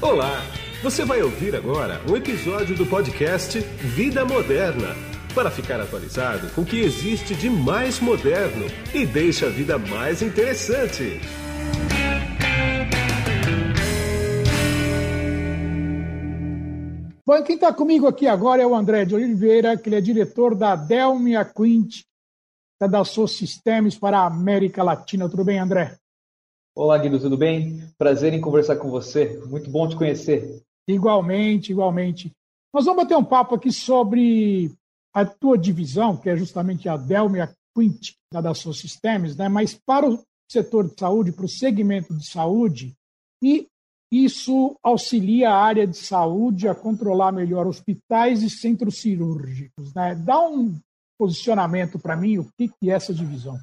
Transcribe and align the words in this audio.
Olá! 0.00 0.44
Você 0.80 1.04
vai 1.04 1.20
ouvir 1.22 1.56
agora 1.56 2.00
um 2.08 2.16
episódio 2.16 2.76
do 2.76 2.86
podcast 2.86 3.58
Vida 3.58 4.24
Moderna 4.24 4.94
para 5.34 5.50
ficar 5.50 5.80
atualizado 5.80 6.48
com 6.54 6.60
o 6.60 6.64
que 6.64 6.78
existe 6.78 7.34
de 7.34 7.50
mais 7.50 7.98
moderno 7.98 8.64
e 8.94 9.04
deixa 9.04 9.46
a 9.46 9.50
vida 9.50 9.76
mais 9.76 10.22
interessante. 10.22 11.20
Bom, 17.26 17.42
quem 17.42 17.56
está 17.56 17.72
comigo 17.72 18.06
aqui 18.06 18.28
agora 18.28 18.62
é 18.62 18.66
o 18.66 18.76
André 18.76 19.04
de 19.04 19.16
Oliveira, 19.16 19.76
que 19.76 19.88
ele 19.88 19.96
é 19.96 20.00
diretor 20.00 20.54
da 20.54 20.76
Delmia 20.76 21.44
Quint, 21.44 22.02
da 22.80 22.86
Dassault 22.86 23.32
Systems 23.32 23.98
para 23.98 24.20
a 24.20 24.26
América 24.26 24.84
Latina. 24.84 25.28
Tudo 25.28 25.44
bem, 25.44 25.58
André? 25.58 25.98
Olá, 26.78 26.96
Guido, 26.96 27.18
tudo 27.18 27.36
bem? 27.36 27.90
Prazer 27.98 28.32
em 28.32 28.40
conversar 28.40 28.76
com 28.76 28.88
você. 28.88 29.36
Muito 29.46 29.68
bom 29.68 29.88
te 29.88 29.96
conhecer. 29.96 30.62
Igualmente, 30.86 31.72
igualmente. 31.72 32.30
Nós 32.72 32.84
vamos 32.84 33.02
bater 33.02 33.16
um 33.16 33.24
papo 33.24 33.56
aqui 33.56 33.72
sobre 33.72 34.70
a 35.12 35.26
tua 35.26 35.58
divisão, 35.58 36.16
que 36.16 36.30
é 36.30 36.36
justamente 36.36 36.88
a 36.88 36.96
Delmia 36.96 37.52
Quint, 37.76 38.12
da 38.32 38.40
Dassault 38.40 38.78
Systems, 38.78 39.36
né? 39.36 39.48
mas 39.48 39.74
para 39.74 40.08
o 40.08 40.22
setor 40.48 40.88
de 40.88 40.94
saúde, 40.96 41.32
para 41.32 41.46
o 41.46 41.48
segmento 41.48 42.16
de 42.16 42.24
saúde, 42.24 42.94
e 43.42 43.66
isso 44.12 44.78
auxilia 44.80 45.50
a 45.50 45.60
área 45.60 45.84
de 45.84 45.96
saúde 45.96 46.68
a 46.68 46.76
controlar 46.76 47.32
melhor 47.32 47.66
hospitais 47.66 48.40
e 48.44 48.48
centros 48.48 49.00
cirúrgicos. 49.00 49.92
Né? 49.92 50.14
Dá 50.14 50.40
um 50.48 50.78
posicionamento 51.18 51.98
para 51.98 52.16
mim, 52.16 52.38
o 52.38 52.48
que, 52.56 52.68
que 52.68 52.88
é 52.88 52.94
essa 52.94 53.12
divisão? 53.12 53.58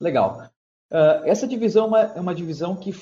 Legal. 0.00 0.50
Uh, 0.92 1.24
essa 1.24 1.48
divisão 1.48 1.84
é 1.84 1.88
uma, 1.88 2.00
é 2.00 2.20
uma 2.20 2.34
divisão 2.34 2.76
que 2.76 2.94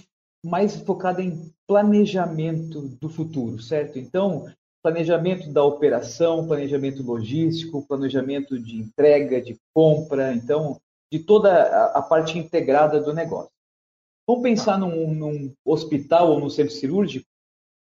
mais 0.45 0.77
focada 0.77 1.21
em 1.21 1.53
planejamento 1.67 2.83
do 2.83 3.09
futuro, 3.09 3.61
certo? 3.61 3.99
Então, 3.99 4.47
planejamento 4.81 5.53
da 5.53 5.65
operação, 5.65 6.47
planejamento 6.47 7.03
logístico, 7.03 7.85
planejamento 7.87 8.59
de 8.59 8.77
entrega, 8.77 9.43
de 9.43 9.59
compra, 9.75 10.33
então, 10.33 10.81
de 11.13 11.19
toda 11.19 11.53
a, 11.53 11.99
a 11.99 12.03
parte 12.03 12.39
integrada 12.39 13.01
do 13.01 13.13
negócio. 13.13 13.51
Vamos 14.27 14.45
pensar 14.45 14.79
num, 14.79 15.13
num 15.13 15.53
hospital 15.65 16.31
ou 16.31 16.39
num 16.39 16.49
centro 16.49 16.73
cirúrgico, 16.73 17.27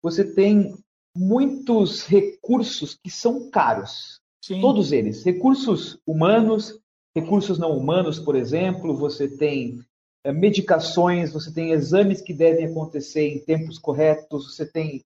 você 0.02 0.24
tem 0.34 0.76
muitos 1.16 2.04
recursos 2.06 2.96
que 2.96 3.12
são 3.12 3.50
caros. 3.52 4.20
Sim. 4.44 4.60
Todos 4.60 4.92
eles. 4.92 5.24
Recursos 5.24 6.00
humanos, 6.08 6.80
recursos 7.16 7.60
não 7.60 7.78
humanos, 7.78 8.20
por 8.20 8.36
exemplo, 8.36 8.96
você 8.96 9.28
tem 9.28 9.80
medicações, 10.28 11.32
você 11.32 11.52
tem 11.52 11.72
exames 11.72 12.22
que 12.22 12.34
devem 12.34 12.66
acontecer 12.66 13.28
em 13.28 13.40
tempos 13.40 13.80
corretos, 13.80 14.56
você 14.56 14.66
tem 14.66 15.02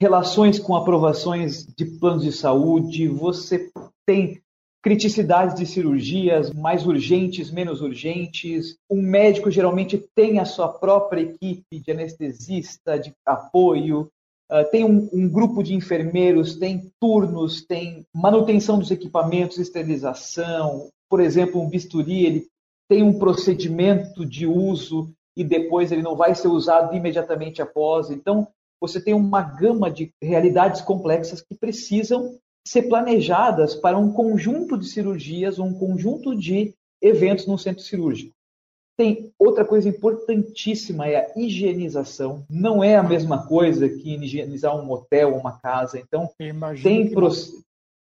relações 0.00 0.58
com 0.58 0.74
aprovações 0.74 1.64
de 1.64 1.84
planos 1.84 2.22
de 2.22 2.32
saúde, 2.32 3.08
você 3.08 3.70
tem 4.06 4.40
criticidades 4.82 5.56
de 5.56 5.66
cirurgias 5.66 6.52
mais 6.52 6.86
urgentes, 6.86 7.50
menos 7.50 7.80
urgentes. 7.80 8.76
Um 8.88 9.02
médico 9.02 9.50
geralmente 9.50 9.98
tem 10.14 10.38
a 10.38 10.44
sua 10.44 10.68
própria 10.68 11.22
equipe 11.22 11.80
de 11.80 11.90
anestesista, 11.90 12.98
de 12.98 13.12
apoio, 13.26 14.08
uh, 14.48 14.70
tem 14.70 14.84
um, 14.84 15.08
um, 15.12 15.28
grupo 15.28 15.62
de 15.62 15.74
enfermeiros, 15.74 16.54
tem 16.56 16.92
turnos, 17.00 17.66
tem 17.66 18.06
manutenção 18.14 18.78
dos 18.78 18.92
equipamentos, 18.92 19.58
esterilização. 19.58 20.88
Por 21.08 21.20
exemplo, 21.20 21.60
um 21.60 21.68
bisturi, 21.68 22.24
ele 22.24 22.46
tem 22.88 23.02
um 23.02 23.18
procedimento 23.18 24.24
de 24.24 24.46
uso 24.46 25.12
e 25.36 25.44
depois 25.44 25.92
ele 25.92 26.02
não 26.02 26.16
vai 26.16 26.34
ser 26.34 26.48
usado 26.48 26.94
imediatamente 26.94 27.60
após. 27.60 28.10
Então, 28.10 28.48
você 28.80 29.00
tem 29.00 29.14
uma 29.14 29.42
gama 29.42 29.90
de 29.90 30.12
realidades 30.22 30.80
complexas 30.80 31.42
que 31.42 31.54
precisam 31.54 32.38
ser 32.66 32.82
planejadas 32.84 33.74
para 33.74 33.98
um 33.98 34.12
conjunto 34.12 34.76
de 34.76 34.86
cirurgias, 34.86 35.58
um 35.58 35.72
conjunto 35.72 36.34
de 36.34 36.74
eventos 37.00 37.46
no 37.46 37.58
centro 37.58 37.82
cirúrgico. 37.82 38.34
Tem 38.96 39.30
outra 39.38 39.64
coisa 39.64 39.88
importantíssima 39.88 41.06
é 41.06 41.16
a 41.16 41.38
higienização. 41.38 42.44
Não 42.48 42.82
é 42.82 42.96
a 42.96 43.02
mesma 43.02 43.46
coisa 43.46 43.88
que 43.88 44.14
higienizar 44.14 44.74
um 44.74 44.90
hotel 44.90 45.34
ou 45.34 45.38
uma 45.38 45.58
casa. 45.60 45.98
Então, 45.98 46.30
tem 46.82 47.10
pro... 47.10 47.28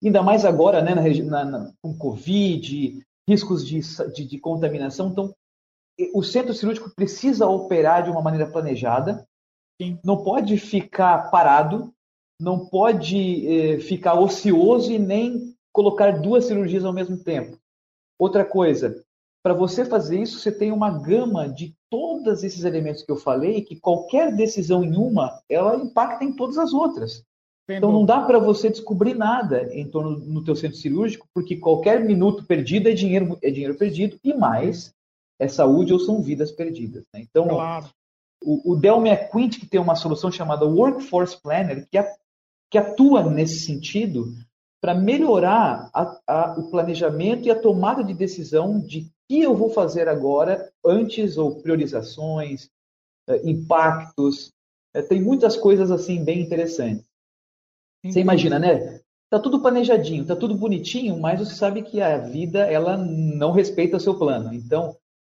ainda 0.04 0.22
mais 0.22 0.44
agora, 0.44 0.82
né, 0.82 0.94
na, 0.94 1.44
na, 1.44 1.72
com 1.80 1.96
Covid, 1.96 3.02
riscos 3.28 3.66
de, 3.66 3.80
de, 4.12 4.24
de 4.24 4.38
contaminação. 4.38 5.08
Então, 5.08 5.34
o 6.14 6.22
centro 6.22 6.54
cirúrgico 6.54 6.94
precisa 6.94 7.46
operar 7.46 8.02
de 8.02 8.10
uma 8.10 8.22
maneira 8.22 8.50
planejada. 8.50 9.26
Sim. 9.80 9.98
Não 10.04 10.22
pode 10.22 10.56
ficar 10.58 11.30
parado 11.30 11.92
não 12.42 12.66
pode 12.66 13.46
eh, 13.46 13.78
ficar 13.78 14.18
ocioso 14.18 14.90
e 14.90 14.98
nem 14.98 15.54
colocar 15.72 16.20
duas 16.20 16.46
cirurgias 16.46 16.84
ao 16.84 16.92
mesmo 16.92 17.16
tempo. 17.16 17.56
Outra 18.18 18.44
coisa, 18.44 19.02
para 19.44 19.54
você 19.54 19.84
fazer 19.84 20.20
isso, 20.20 20.40
você 20.40 20.50
tem 20.50 20.72
uma 20.72 20.90
gama 20.98 21.48
de 21.48 21.74
todos 21.88 22.42
esses 22.42 22.64
elementos 22.64 23.02
que 23.02 23.12
eu 23.12 23.16
falei, 23.16 23.62
que 23.62 23.78
qualquer 23.78 24.34
decisão 24.34 24.82
em 24.82 24.96
uma, 24.96 25.40
ela 25.48 25.76
impacta 25.76 26.24
em 26.24 26.34
todas 26.34 26.58
as 26.58 26.72
outras. 26.72 27.24
Então 27.68 27.92
não 27.92 28.04
dá 28.04 28.20
para 28.20 28.38
você 28.38 28.68
descobrir 28.68 29.14
nada 29.14 29.68
em 29.72 29.88
torno 29.88 30.18
no 30.18 30.42
teu 30.42 30.56
centro 30.56 30.76
cirúrgico, 30.76 31.28
porque 31.32 31.56
qualquer 31.56 32.04
minuto 32.04 32.44
perdido 32.44 32.88
é 32.88 32.92
dinheiro, 32.92 33.38
é 33.40 33.50
dinheiro 33.50 33.76
perdido 33.76 34.18
e 34.22 34.34
mais 34.34 34.92
é 35.38 35.48
saúde 35.48 35.92
ou 35.92 35.98
são 35.98 36.20
vidas 36.20 36.50
perdidas. 36.50 37.04
Né? 37.14 37.22
Então 37.22 37.48
claro. 37.48 37.88
o, 38.42 38.72
o 38.72 38.76
Delme 38.76 39.16
Quint 39.28 39.58
que 39.58 39.66
tem 39.66 39.80
uma 39.80 39.94
solução 39.94 40.30
chamada 40.30 40.66
Workforce 40.66 41.40
Planner 41.40 41.86
que 41.88 41.98
é 41.98 42.14
que 42.70 42.78
atua 42.78 43.22
nesse 43.22 43.66
sentido 43.66 44.34
para 44.80 44.94
melhorar 44.94 45.90
a, 45.94 46.20
a, 46.26 46.58
o 46.58 46.70
planejamento 46.70 47.46
e 47.46 47.50
a 47.50 47.60
tomada 47.60 48.02
de 48.02 48.12
decisão 48.12 48.80
de 48.80 49.08
que 49.28 49.40
eu 49.40 49.54
vou 49.54 49.70
fazer 49.70 50.08
agora, 50.08 50.72
antes 50.84 51.36
ou 51.36 51.62
priorizações, 51.62 52.68
eh, 53.28 53.42
impactos. 53.44 54.50
Eh, 54.94 55.02
tem 55.02 55.22
muitas 55.22 55.56
coisas 55.56 55.90
assim 55.90 56.24
bem 56.24 56.40
interessantes. 56.40 57.04
Você 58.04 58.20
imagina, 58.20 58.58
né? 58.58 59.00
Tá 59.30 59.38
tudo 59.38 59.60
planejadinho, 59.60 60.26
tá 60.26 60.36
tudo 60.36 60.54
bonitinho, 60.54 61.18
mas 61.18 61.38
você 61.40 61.54
sabe 61.54 61.82
que 61.82 62.00
a 62.02 62.18
vida 62.18 62.60
ela 62.70 62.96
não 62.96 63.52
respeita 63.52 63.96
o 63.96 64.00
seu 64.00 64.18
plano. 64.18 64.52
Então, 64.52 64.94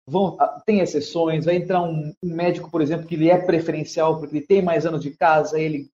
vão, 0.07 0.35
ah, 0.39 0.61
tem 0.65 0.79
exceções. 0.79 1.45
Vai 1.45 1.55
entrar 1.55 1.81
um, 1.81 2.13
um 2.21 2.35
médico, 2.35 2.69
por 2.69 2.81
exemplo, 2.81 3.07
que 3.07 3.15
ele 3.15 3.29
é 3.29 3.37
preferencial 3.37 4.19
porque 4.19 4.37
ele 4.37 4.45
tem 4.45 4.61
mais 4.61 4.85
anos 4.85 5.01
de 5.01 5.11
casa, 5.11 5.59
ele 5.59 5.89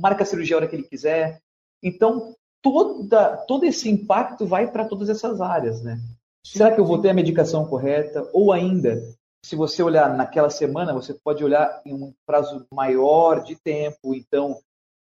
marca 0.00 0.22
a 0.22 0.26
cirurgia 0.26 0.56
a 0.56 0.58
hora 0.58 0.68
que 0.68 0.74
ele 0.74 0.88
quiser. 0.88 1.40
Então, 1.82 2.34
toda, 2.62 3.36
todo 3.46 3.64
esse 3.64 3.88
impacto 3.90 4.46
vai 4.46 4.70
para 4.70 4.88
todas 4.88 5.08
essas 5.08 5.40
áreas, 5.40 5.82
né? 5.82 6.00
Será 6.46 6.72
que 6.72 6.80
eu 6.80 6.84
vou 6.84 7.00
ter 7.00 7.10
a 7.10 7.14
medicação 7.14 7.66
correta? 7.66 8.28
Ou 8.32 8.52
ainda, 8.52 9.00
se 9.44 9.54
você 9.54 9.82
olhar 9.82 10.14
naquela 10.16 10.50
semana, 10.50 10.92
você 10.92 11.14
pode 11.14 11.44
olhar 11.44 11.80
em 11.84 11.94
um 11.94 12.12
prazo 12.26 12.66
maior 12.72 13.42
de 13.42 13.56
tempo. 13.56 14.14
Então, 14.14 14.58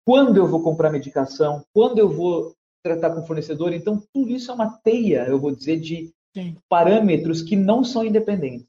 quando 0.09 0.37
eu 0.37 0.47
vou 0.47 0.63
comprar 0.63 0.89
medicação? 0.89 1.63
Quando 1.71 1.99
eu 1.99 2.09
vou 2.09 2.55
tratar 2.83 3.11
com 3.11 3.21
o 3.21 3.27
fornecedor? 3.27 3.73
Então, 3.73 4.01
tudo 4.11 4.31
isso 4.31 4.49
é 4.49 4.53
uma 4.55 4.71
teia, 4.83 5.27
eu 5.27 5.37
vou 5.37 5.51
dizer, 5.51 5.79
de 5.79 6.11
Sim. 6.35 6.57
parâmetros 6.67 7.43
que 7.43 7.55
não 7.55 7.83
são 7.83 8.03
independentes. 8.03 8.65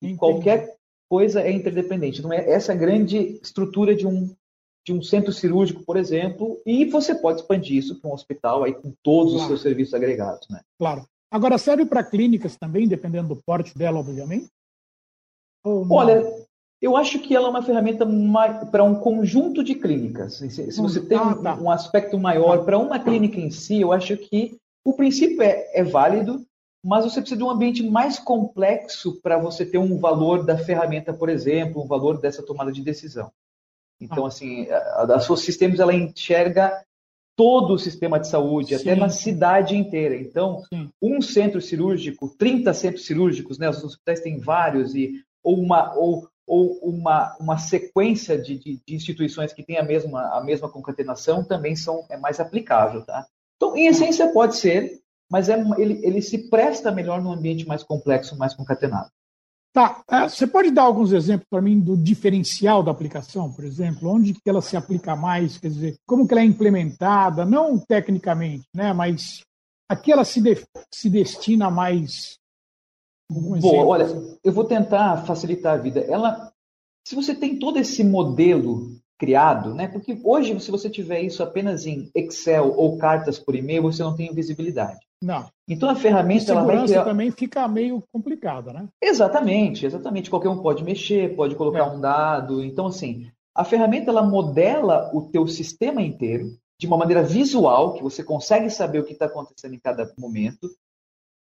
Entendi. 0.00 0.16
Qualquer 0.16 0.76
coisa 1.10 1.40
é 1.40 1.50
interdependente. 1.50 2.20
Então, 2.20 2.32
é 2.32 2.48
essa 2.48 2.76
grande 2.76 3.40
estrutura 3.42 3.92
de 3.92 4.06
um 4.06 4.32
de 4.84 4.92
um 4.92 5.00
centro 5.00 5.32
cirúrgico, 5.32 5.84
por 5.84 5.96
exemplo, 5.96 6.60
e 6.66 6.84
você 6.84 7.14
pode 7.14 7.40
expandir 7.40 7.76
isso 7.76 8.00
para 8.00 8.10
um 8.10 8.14
hospital 8.14 8.64
aí 8.64 8.74
com 8.74 8.92
todos 9.00 9.32
claro. 9.32 9.42
os 9.42 9.48
seus 9.48 9.62
serviços 9.62 9.94
agregados, 9.94 10.48
né? 10.48 10.60
Claro. 10.76 11.06
Agora 11.30 11.56
serve 11.56 11.86
para 11.86 12.02
clínicas 12.02 12.56
também, 12.56 12.88
dependendo 12.88 13.28
do 13.28 13.42
porte 13.44 13.76
dela, 13.78 14.00
obviamente? 14.00 14.48
Olha, 15.64 16.24
eu 16.82 16.96
acho 16.96 17.20
que 17.20 17.34
ela 17.34 17.46
é 17.46 17.50
uma 17.50 17.62
ferramenta 17.62 18.04
para 18.72 18.82
um 18.82 18.96
conjunto 18.96 19.62
de 19.62 19.76
clínicas. 19.76 20.34
Se, 20.34 20.80
você 20.80 21.00
tem 21.00 21.16
ah, 21.16 21.34
tá. 21.36 21.54
um, 21.54 21.70
aspecto 21.70 22.18
maior 22.18 22.64
para 22.64 22.76
uma 22.76 22.98
clínica 22.98 23.38
em 23.40 23.52
si, 23.52 23.80
eu 23.80 23.92
acho 23.92 24.16
que 24.16 24.58
o 24.84 24.92
princípio 24.92 25.42
é, 25.42 25.70
é 25.72 25.84
válido, 25.84 26.44
mas 26.84 27.04
você 27.04 27.20
precisa 27.20 27.38
de 27.38 27.44
um 27.44 27.50
ambiente 27.50 27.88
mais 27.88 28.18
complexo 28.18 29.20
para 29.22 29.38
você 29.38 29.64
ter 29.64 29.78
um 29.78 29.96
valor 29.98 30.44
da 30.44 30.58
ferramenta, 30.58 31.14
por 31.14 31.28
exemplo, 31.28 31.80
um 31.80 31.86
valor 31.86 32.20
dessa 32.20 32.42
tomada 32.42 32.72
de 32.72 32.82
decisão. 32.82 33.30
Então, 34.00 34.26
assim, 34.26 34.68
a, 34.68 35.02
a 35.04 35.20
sua 35.20 35.36
sistemas 35.36 35.78
ela 35.78 35.94
enxerga 35.94 36.82
todo 37.36 37.74
o 37.74 37.78
sistema 37.78 38.18
de 38.18 38.26
saúde, 38.26 38.76
Sim. 38.76 38.90
até 38.90 38.96
na 38.96 39.08
cidade 39.08 39.76
inteira. 39.76 40.16
Então, 40.16 40.64
Sim. 40.68 40.90
um 41.00 41.22
centro 41.22 41.60
cirúrgico, 41.60 42.28
30 42.36 42.74
centros 42.74 43.06
cirúrgicos, 43.06 43.56
né, 43.56 43.70
os 43.70 43.82
hospitais 43.84 44.20
têm 44.20 44.38
vários, 44.38 44.96
e, 44.96 45.24
ou, 45.42 45.60
uma, 45.60 45.94
ou, 45.94 46.28
ou 46.46 46.78
uma, 46.82 47.36
uma 47.38 47.58
sequência 47.58 48.36
de, 48.38 48.58
de, 48.58 48.80
de, 48.86 48.94
instituições 48.94 49.52
que 49.52 49.62
têm 49.62 49.78
a 49.78 49.82
mesma, 49.82 50.36
a 50.36 50.42
mesma 50.42 50.68
concatenação 50.68 51.44
também 51.44 51.76
são, 51.76 52.04
é 52.10 52.16
mais 52.16 52.40
aplicável. 52.40 53.02
Tá? 53.04 53.26
Então, 53.56 53.76
em 53.76 53.86
essência, 53.86 54.32
pode 54.32 54.56
ser, 54.56 55.00
mas 55.30 55.48
é, 55.48 55.58
ele, 55.78 56.00
ele 56.04 56.20
se 56.20 56.50
presta 56.50 56.90
melhor 56.90 57.22
num 57.22 57.32
ambiente 57.32 57.66
mais 57.66 57.82
complexo, 57.82 58.36
mais 58.36 58.54
concatenado. 58.54 59.08
Tá. 59.72 60.02
É, 60.10 60.28
você 60.28 60.46
pode 60.46 60.70
dar 60.70 60.82
alguns 60.82 61.12
exemplos 61.12 61.48
para 61.48 61.62
mim 61.62 61.80
do 61.80 61.96
diferencial 61.96 62.82
da 62.82 62.90
aplicação, 62.90 63.50
por 63.50 63.64
exemplo? 63.64 64.10
Onde 64.10 64.34
que 64.34 64.50
ela 64.50 64.60
se 64.60 64.76
aplica 64.76 65.16
mais? 65.16 65.56
Quer 65.56 65.68
dizer, 65.68 65.96
como 66.06 66.26
que 66.28 66.34
ela 66.34 66.42
é 66.42 66.44
implementada? 66.44 67.46
Não 67.46 67.78
tecnicamente, 67.78 68.66
né? 68.74 68.92
Mas 68.92 69.40
aqui 69.88 70.12
ela 70.12 70.24
se, 70.24 70.42
de, 70.42 70.62
se 70.92 71.08
destina 71.08 71.70
mais. 71.70 72.36
Boa, 73.60 73.84
olha, 73.84 74.06
eu 74.44 74.52
vou 74.52 74.64
tentar 74.64 75.24
facilitar 75.24 75.74
a 75.74 75.82
vida. 75.82 76.00
Ela, 76.00 76.52
se 77.06 77.14
você 77.14 77.34
tem 77.34 77.58
todo 77.58 77.78
esse 77.78 78.04
modelo 78.04 78.90
criado, 79.18 79.72
né? 79.72 79.86
Porque 79.86 80.20
hoje, 80.24 80.58
se 80.58 80.70
você 80.70 80.90
tiver 80.90 81.20
isso 81.20 81.42
apenas 81.42 81.86
em 81.86 82.10
Excel 82.14 82.74
ou 82.76 82.98
cartas 82.98 83.38
por 83.38 83.54
e-mail, 83.54 83.82
você 83.82 84.02
não 84.02 84.16
tem 84.16 84.34
visibilidade. 84.34 84.98
Não. 85.22 85.46
Então 85.68 85.88
a 85.88 85.94
ferramenta 85.94 86.50
ela 86.50 86.64
vai 86.64 86.84
criar... 86.84 87.04
também 87.04 87.30
fica 87.30 87.68
meio 87.68 88.02
complicada, 88.12 88.72
né? 88.72 88.88
Exatamente, 89.00 89.86
exatamente. 89.86 90.28
Qualquer 90.28 90.48
um 90.48 90.60
pode 90.60 90.82
mexer, 90.82 91.36
pode 91.36 91.54
colocar 91.54 91.78
é. 91.78 91.84
um 91.84 92.00
dado. 92.00 92.64
Então 92.64 92.86
assim, 92.86 93.28
a 93.54 93.62
ferramenta 93.62 94.10
ela 94.10 94.24
modela 94.24 95.08
o 95.14 95.22
teu 95.22 95.46
sistema 95.46 96.02
inteiro 96.02 96.58
de 96.80 96.88
uma 96.88 96.96
maneira 96.96 97.22
visual, 97.22 97.94
que 97.94 98.02
você 98.02 98.24
consegue 98.24 98.68
saber 98.68 98.98
o 98.98 99.04
que 99.04 99.12
está 99.12 99.26
acontecendo 99.26 99.74
em 99.74 99.78
cada 99.78 100.12
momento, 100.18 100.68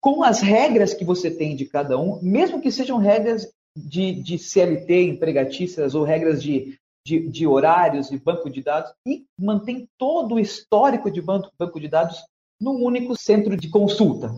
com 0.06 0.22
as 0.22 0.40
regras 0.40 0.94
que 0.94 1.04
você 1.04 1.28
tem 1.28 1.56
de 1.56 1.64
cada 1.64 1.98
um, 1.98 2.20
mesmo 2.22 2.60
que 2.60 2.70
sejam 2.70 2.96
regras 2.96 3.50
de, 3.76 4.12
de 4.22 4.38
CLT 4.38 5.02
empregatícias 5.02 5.96
ou 5.96 6.04
regras 6.04 6.40
de 6.40 6.78
de, 7.04 7.28
de 7.28 7.46
horários 7.46 8.10
e 8.10 8.18
banco 8.18 8.50
de 8.50 8.62
dados 8.62 8.92
e 9.06 9.24
mantém 9.38 9.88
todo 9.96 10.34
o 10.34 10.40
histórico 10.40 11.08
de 11.08 11.22
banco, 11.22 11.48
banco 11.56 11.80
de 11.80 11.86
dados 11.86 12.24
num 12.60 12.84
único 12.84 13.16
centro 13.16 13.56
de 13.56 13.68
consulta, 13.68 14.32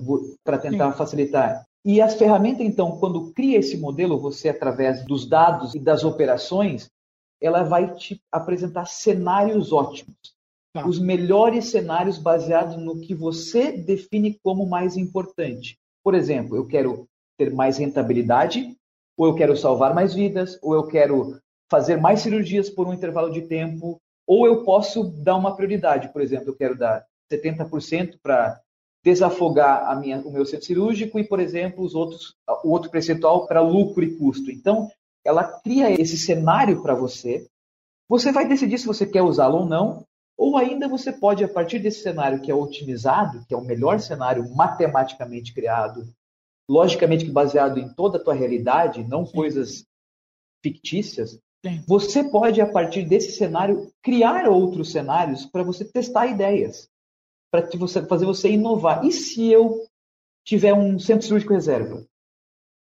para 0.45 0.59
tentar 0.59 0.93
Sim. 0.93 0.99
facilitar. 0.99 1.65
E 1.85 2.01
as 2.01 2.15
ferramentas, 2.15 2.67
então, 2.67 2.99
quando 2.99 3.33
cria 3.33 3.59
esse 3.59 3.79
modelo, 3.79 4.21
você, 4.21 4.51
através 4.51 5.03
dos 5.05 5.27
dados 5.27 5.75
e 5.75 5.79
das 5.79 6.05
operações, 6.05 6.91
ela 7.41 7.63
vai 7.63 7.95
te 7.95 8.21
apresentar 8.31 8.87
cenários 8.87 9.73
ótimos. 9.73 10.17
Tá. 10.83 10.89
Os 10.89 10.99
melhores 10.99 11.67
cenários 11.67 12.19
baseados 12.19 12.77
no 12.77 13.01
que 13.01 13.15
você 13.15 13.73
define 13.73 14.39
como 14.43 14.67
mais 14.67 14.97
importante. 14.97 15.79
Por 16.03 16.15
exemplo, 16.15 16.57
eu 16.57 16.67
quero 16.67 17.09
ter 17.37 17.53
mais 17.53 17.79
rentabilidade, 17.79 18.77
ou 19.17 19.27
eu 19.27 19.35
quero 19.35 19.57
salvar 19.57 19.95
mais 19.95 20.15
vidas, 20.15 20.59
ou 20.63 20.75
eu 20.75 20.87
quero 20.87 21.39
fazer 21.71 21.97
mais 21.97 22.21
cirurgias 22.21 22.71
por 22.71 22.87
um 22.87 22.95
intervalo 22.95 23.31
de 23.31 23.43
tempo, 23.43 24.01
ou 24.27 24.47
eu 24.47 24.63
posso 24.65 25.05
dar 25.05 25.37
uma 25.37 25.55
prioridade. 25.55 26.13
Por 26.13 26.23
exemplo, 26.23 26.51
eu 26.51 26.57
quero 26.57 26.77
dar 26.77 27.05
70% 27.33 28.19
para 28.23 28.61
desafogar 29.05 29.89
a 29.91 29.95
minha, 29.97 30.19
o 30.21 30.33
meu 30.33 30.45
centro 30.45 30.67
cirúrgico 30.67 31.19
e, 31.19 31.25
por 31.25 31.41
exemplo, 31.41 31.85
os 31.85 31.95
outros, 31.95 32.35
o 32.65 32.71
outro 32.71 32.91
percentual 32.91 33.47
para 33.47 33.61
lucro 33.61 34.05
e 34.05 34.15
custo. 34.17 34.51
Então, 34.51 34.89
ela 35.25 35.45
cria 35.61 35.91
esse 35.91 36.17
cenário 36.17 36.83
para 36.83 36.95
você. 36.95 37.47
Você 38.09 38.33
vai 38.33 38.49
decidir 38.49 38.79
se 38.79 38.87
você 38.87 39.07
quer 39.07 39.23
usá-lo 39.23 39.59
ou 39.59 39.67
não, 39.67 40.05
ou 40.39 40.57
ainda 40.57 40.89
você 40.89 41.13
pode, 41.13 41.43
a 41.43 41.49
partir 41.49 41.81
desse 41.81 42.03
cenário 42.03 42.41
que 42.41 42.51
é 42.51 42.55
otimizado, 42.55 43.45
que 43.47 43.53
é 43.53 43.57
o 43.57 43.65
melhor 43.65 43.99
cenário 43.99 44.49
matematicamente 44.55 45.53
criado, 45.53 46.09
logicamente 46.71 47.29
baseado 47.31 47.79
em 47.79 47.93
toda 47.93 48.17
a 48.17 48.23
tua 48.23 48.35
realidade, 48.35 49.03
não 49.03 49.27
Sim. 49.27 49.33
coisas 49.33 49.85
fictícias, 50.63 51.41
Sim. 51.65 51.83
Você 51.89 52.23
pode, 52.23 52.61
a 52.61 52.71
partir 52.71 53.03
desse 53.03 53.33
cenário, 53.33 53.93
criar 54.03 54.49
outros 54.49 54.93
cenários 54.93 55.45
para 55.45 55.65
você 55.65 55.85
testar 55.85 56.27
ideias, 56.27 56.89
para 57.51 57.69
fazer 58.09 58.27
você 58.27 58.51
inovar. 58.51 59.05
E 59.05 59.11
se 59.11 59.51
eu 59.51 59.85
tiver 60.45 60.73
um 60.73 60.99
centro 60.99 61.27
cirúrgico 61.27 61.53
reserva? 61.53 62.07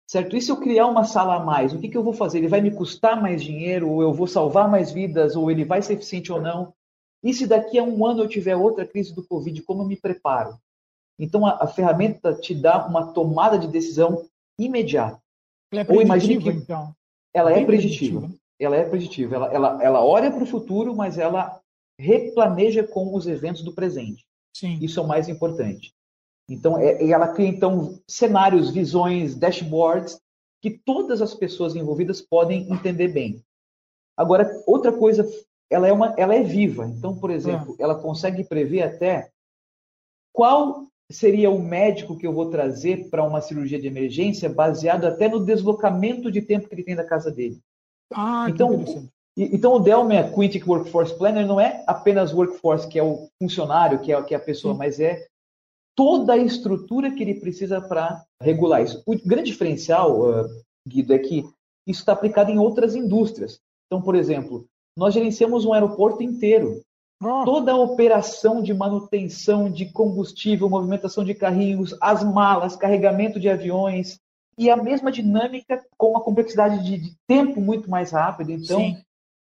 Certo? 0.09 0.37
E 0.37 0.41
se 0.41 0.51
eu 0.51 0.57
criar 0.57 0.87
uma 0.87 1.03
sala 1.03 1.35
a 1.35 1.43
mais, 1.43 1.73
o 1.73 1.79
que, 1.79 1.89
que 1.89 1.97
eu 1.97 2.03
vou 2.03 2.13
fazer? 2.13 2.37
Ele 2.37 2.47
vai 2.47 2.61
me 2.61 2.71
custar 2.71 3.21
mais 3.21 3.43
dinheiro, 3.43 3.89
ou 3.89 4.01
eu 4.01 4.13
vou 4.13 4.27
salvar 4.27 4.69
mais 4.69 4.91
vidas, 4.91 5.35
ou 5.35 5.51
ele 5.51 5.65
vai 5.65 5.81
ser 5.81 5.93
eficiente 5.93 6.31
ou 6.31 6.41
não? 6.41 6.73
E 7.23 7.33
se 7.33 7.47
daqui 7.47 7.79
a 7.79 7.83
um 7.83 8.05
ano 8.05 8.23
eu 8.23 8.27
tiver 8.27 8.55
outra 8.55 8.85
crise 8.85 9.13
do 9.13 9.23
Covid, 9.23 9.61
como 9.63 9.83
eu 9.83 9.87
me 9.87 9.95
preparo? 9.95 10.59
Então 11.17 11.45
a, 11.45 11.63
a 11.63 11.67
ferramenta 11.67 12.33
te 12.33 12.53
dá 12.53 12.85
uma 12.85 13.13
tomada 13.13 13.57
de 13.57 13.67
decisão 13.67 14.27
imediata. 14.59 15.21
Ela 15.71 15.81
é 15.81 15.85
preditiva, 15.85 16.51
que... 16.51 16.57
então. 16.57 16.95
Ela 17.33 17.51
é 17.53 17.65
preditiva 17.65 18.29
ela 18.59 18.75
é 18.75 18.87
preditiva. 18.87 19.35
Ela, 19.35 19.53
ela, 19.53 19.83
ela 19.83 20.05
olha 20.05 20.31
para 20.31 20.43
o 20.43 20.47
futuro, 20.47 20.95
mas 20.95 21.17
ela 21.17 21.59
replaneja 21.99 22.83
com 22.85 23.15
os 23.15 23.27
eventos 23.27 23.63
do 23.63 23.73
presente. 23.73 24.25
Sim. 24.55 24.77
Isso 24.81 24.99
é 24.99 25.03
o 25.03 25.07
mais 25.07 25.29
importante. 25.29 25.93
Então, 26.49 26.77
é, 26.77 27.09
ela 27.09 27.33
cria 27.33 27.47
então 27.47 27.99
cenários, 28.07 28.71
visões, 28.71 29.35
dashboards 29.35 30.19
que 30.61 30.71
todas 30.71 31.21
as 31.21 31.33
pessoas 31.33 31.75
envolvidas 31.75 32.21
podem 32.21 32.71
entender 32.71 33.09
bem. 33.09 33.43
Agora, 34.15 34.49
outra 34.65 34.91
coisa, 34.91 35.27
ela 35.73 35.87
é 35.87 35.91
uma, 35.91 36.13
ela 36.17 36.35
é 36.35 36.43
viva. 36.43 36.87
Então, 36.87 37.17
por 37.17 37.31
exemplo, 37.31 37.75
é. 37.79 37.83
ela 37.83 37.95
consegue 37.95 38.43
prever 38.43 38.83
até 38.83 39.29
qual 40.31 40.85
seria 41.11 41.49
o 41.49 41.61
médico 41.61 42.17
que 42.17 42.25
eu 42.25 42.33
vou 42.33 42.49
trazer 42.49 43.09
para 43.09 43.23
uma 43.23 43.41
cirurgia 43.41 43.79
de 43.79 43.87
emergência, 43.87 44.49
baseado 44.49 45.05
até 45.05 45.27
no 45.27 45.43
deslocamento 45.43 46.31
de 46.31 46.41
tempo 46.41 46.67
que 46.67 46.75
ele 46.75 46.83
tem 46.83 46.95
da 46.95 47.03
casa 47.03 47.31
dele. 47.31 47.59
Ah, 48.13 48.45
então, 48.49 48.83
então 49.35 49.73
o 49.73 49.79
Delmer 49.79 50.33
Quintic 50.33 50.67
Workforce 50.67 51.17
Planner 51.17 51.45
não 51.45 51.59
é 51.59 51.83
apenas 51.87 52.33
workforce, 52.33 52.87
que 52.87 52.99
é 52.99 53.03
o 53.03 53.27
funcionário, 53.41 53.99
que 53.99 54.11
é, 54.11 54.23
que 54.23 54.33
é 54.33 54.37
a 54.37 54.41
pessoa, 54.41 54.73
Sim. 54.73 54.79
mas 54.79 54.99
é 54.99 55.27
toda 55.95 56.33
a 56.33 56.37
estrutura 56.37 57.11
que 57.11 57.21
ele 57.21 57.39
precisa 57.39 57.81
para 57.81 58.23
regular 58.41 58.83
isso. 58.83 59.01
O 59.05 59.15
grande 59.25 59.51
diferencial, 59.51 60.21
uh, 60.21 60.47
Guido, 60.87 61.13
é 61.13 61.19
que 61.19 61.43
isso 61.87 61.99
está 61.99 62.13
aplicado 62.13 62.51
em 62.51 62.57
outras 62.57 62.95
indústrias. 62.95 63.59
Então, 63.87 64.01
por 64.01 64.15
exemplo, 64.15 64.65
nós 64.97 65.13
gerenciamos 65.13 65.65
um 65.65 65.73
aeroporto 65.73 66.23
inteiro. 66.23 66.81
Toda 67.45 67.71
a 67.71 67.77
operação 67.77 68.61
de 68.61 68.73
manutenção 68.73 69.71
de 69.71 69.85
combustível, 69.85 70.69
movimentação 70.69 71.23
de 71.23 71.33
carrinhos, 71.33 71.95
as 72.01 72.21
malas, 72.21 72.75
carregamento 72.75 73.39
de 73.39 73.49
aviões, 73.49 74.19
e 74.57 74.69
a 74.69 74.77
mesma 74.77 75.11
dinâmica 75.11 75.83
com 75.97 76.11
uma 76.11 76.21
complexidade 76.21 76.83
de, 76.83 76.97
de 76.97 77.15
tempo 77.27 77.59
muito 77.61 77.89
mais 77.89 78.11
rápida. 78.11 78.51
Então, 78.51 78.95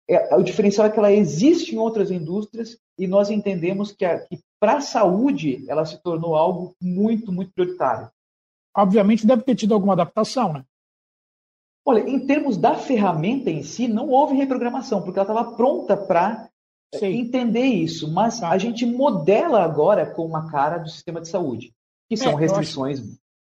é, 0.10 0.36
o 0.36 0.42
diferencial 0.42 0.88
é 0.88 0.90
que 0.90 0.98
ela 0.98 1.12
existe 1.12 1.76
em 1.76 1.78
outras 1.78 2.12
indústrias 2.12 2.78
e 2.98 3.08
nós 3.08 3.30
entendemos 3.30 3.92
que, 3.92 4.08
que 4.28 4.40
para 4.60 4.78
a 4.78 4.82
saúde 4.82 5.64
ela 5.70 5.86
se 5.86 6.02
tornou 6.02 6.36
algo 6.36 6.76
muito, 6.82 7.32
muito 7.32 7.52
prioritário. 7.52 8.10
Obviamente 8.76 9.26
deve 9.26 9.44
ter 9.44 9.56
tido 9.56 9.74
alguma 9.74 9.94
adaptação, 9.94 10.54
né? 10.54 10.64
Olha, 11.88 12.02
em 12.02 12.20
termos 12.20 12.58
da 12.58 12.76
ferramenta 12.76 13.50
em 13.50 13.64
si, 13.64 13.88
não 13.88 14.10
houve 14.10 14.36
reprogramação, 14.36 15.02
porque 15.02 15.18
ela 15.18 15.32
estava 15.32 15.56
pronta 15.56 15.96
para 15.96 16.50
entender 17.02 17.64
isso. 17.64 18.12
Mas 18.12 18.42
tá. 18.42 18.50
a 18.50 18.58
gente 18.58 18.86
modela 18.86 19.64
agora 19.64 20.06
com 20.06 20.26
uma 20.26 20.52
cara 20.52 20.80
do 20.80 20.90
sistema 20.90 21.22
de 21.22 21.30
saúde, 21.30 21.72
que 22.10 22.18
são 22.18 22.34
é, 22.34 22.36
restrições 22.36 23.00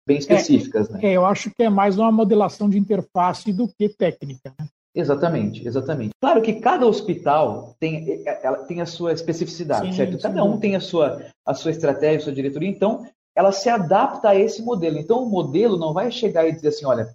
bem 0.07 0.17
é, 0.17 0.19
específicas. 0.19 0.87
É, 0.91 0.93
né? 0.93 0.99
é, 1.05 1.11
eu 1.13 1.25
acho 1.25 1.49
que 1.49 1.63
é 1.63 1.69
mais 1.71 1.97
uma 1.97 2.11
modelação 2.11 2.69
de 2.69 2.77
interface 2.77 3.51
do 3.51 3.67
que 3.67 3.89
técnica. 3.89 4.53
Né? 4.59 4.67
Exatamente, 4.93 5.67
exatamente. 5.67 6.11
Claro 6.21 6.41
que 6.43 6.53
cada 6.53 6.85
hospital 6.85 7.75
tem, 7.79 8.11
é, 8.11 8.29
é, 8.29 8.39
ela 8.43 8.57
tem 8.65 8.79
a 8.79 8.85
sua 8.85 9.11
especificidade, 9.11 9.87
sim, 9.87 9.93
certo? 9.93 10.19
Cada 10.19 10.43
um 10.43 10.59
tem 10.59 10.75
a 10.75 10.79
sua, 10.79 11.25
a 11.43 11.55
sua 11.55 11.71
estratégia, 11.71 12.19
a 12.19 12.23
sua 12.25 12.33
diretoria, 12.33 12.69
então 12.69 13.07
ela 13.35 13.51
se 13.51 13.69
adapta 13.69 14.29
a 14.29 14.35
esse 14.35 14.61
modelo. 14.61 14.99
Então 14.99 15.23
o 15.23 15.29
modelo 15.29 15.77
não 15.77 15.93
vai 15.93 16.11
chegar 16.11 16.47
e 16.47 16.51
dizer 16.51 16.67
assim, 16.67 16.85
olha, 16.85 17.07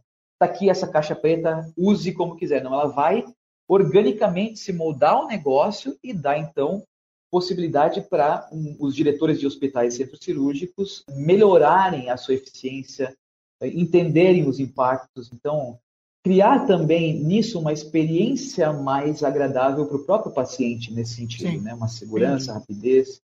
está 0.44 0.54
aqui 0.54 0.68
essa 0.68 0.86
caixa 0.86 1.14
preta, 1.14 1.72
use 1.76 2.12
como 2.12 2.36
quiser. 2.36 2.62
Não, 2.62 2.72
ela 2.72 2.86
vai 2.86 3.24
organicamente 3.68 4.58
se 4.58 4.72
moldar 4.72 5.18
o 5.20 5.26
negócio 5.26 5.96
e 6.02 6.12
dar 6.12 6.38
então 6.38 6.82
possibilidade 7.30 8.00
para 8.02 8.48
um, 8.52 8.76
os 8.78 8.94
diretores 8.94 9.40
de 9.40 9.46
hospitais 9.46 9.94
e 9.94 9.96
centros 9.96 10.20
cirúrgicos 10.22 11.02
melhorarem 11.10 12.08
a 12.08 12.16
sua 12.16 12.34
eficiência, 12.34 13.16
eh, 13.60 13.68
entenderem 13.68 14.46
os 14.46 14.60
impactos. 14.60 15.32
Então, 15.32 15.78
criar 16.22 16.66
também 16.66 17.18
nisso 17.24 17.58
uma 17.58 17.72
experiência 17.72 18.72
mais 18.72 19.24
agradável 19.24 19.84
para 19.86 19.96
o 19.96 20.04
próprio 20.04 20.32
paciente 20.32 20.92
nesse 20.92 21.16
sentido, 21.16 21.50
Sim. 21.50 21.60
né? 21.60 21.74
Uma 21.74 21.88
segurança, 21.88 22.52
Entendi. 22.52 22.58
rapidez. 22.60 23.20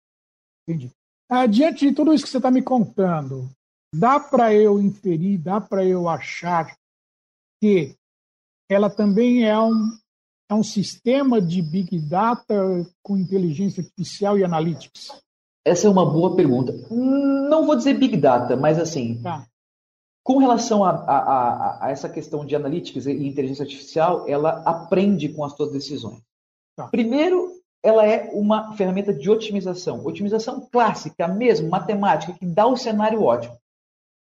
Entendi. 0.68 0.92
Ah, 1.30 1.46
diante 1.46 1.88
de 1.88 1.94
tudo 1.94 2.12
isso 2.12 2.24
que 2.24 2.32
você 2.32 2.38
está 2.38 2.50
me 2.50 2.64
contando, 2.64 3.48
dá 3.94 4.20
para 4.20 4.54
eu 4.54 4.80
inferir, 4.80 5.38
dá 5.38 5.62
para 5.62 5.86
eu 5.86 6.10
achar 6.10 6.76
que 7.60 7.96
ela 8.70 8.90
também 8.90 9.46
é 9.46 9.58
um, 9.60 9.98
é 10.50 10.54
um 10.54 10.64
sistema 10.64 11.42
de 11.42 11.62
Big 11.62 12.00
Data 12.00 12.56
com 13.04 13.18
inteligência 13.18 13.82
artificial 13.82 14.38
e 14.38 14.44
analytics? 14.44 15.12
Essa 15.66 15.88
é 15.88 15.90
uma 15.90 16.06
boa 16.06 16.36
pergunta. 16.36 16.74
Não 16.90 17.66
vou 17.66 17.76
dizer 17.76 17.96
Big 17.96 18.16
Data, 18.18 18.56
mas 18.56 18.80
assim, 18.80 19.22
tá. 19.22 19.46
com 20.24 20.38
relação 20.38 20.84
a, 20.84 20.92
a, 20.92 21.86
a, 21.86 21.92
essa 21.92 22.10
questão 22.10 22.46
de 22.46 22.56
analytics 22.56 23.06
e 23.06 23.28
inteligência 23.28 23.64
artificial, 23.64 24.28
ela 24.28 24.62
aprende 24.66 25.30
com 25.30 25.44
as 25.44 25.54
suas 25.54 25.72
decisões. 25.72 26.22
Tá. 26.76 26.88
Primeiro, 26.88 27.60
ela 27.84 28.06
é 28.06 28.30
uma 28.34 28.74
ferramenta 28.74 29.14
de 29.14 29.30
otimização. 29.30 30.06
Otimização 30.06 30.68
clássica 30.72 31.28
mesmo, 31.28 31.70
matemática, 31.70 32.34
que 32.34 32.46
dá 32.46 32.66
o 32.66 32.78
cenário 32.78 33.24
ótimo. 33.24 33.58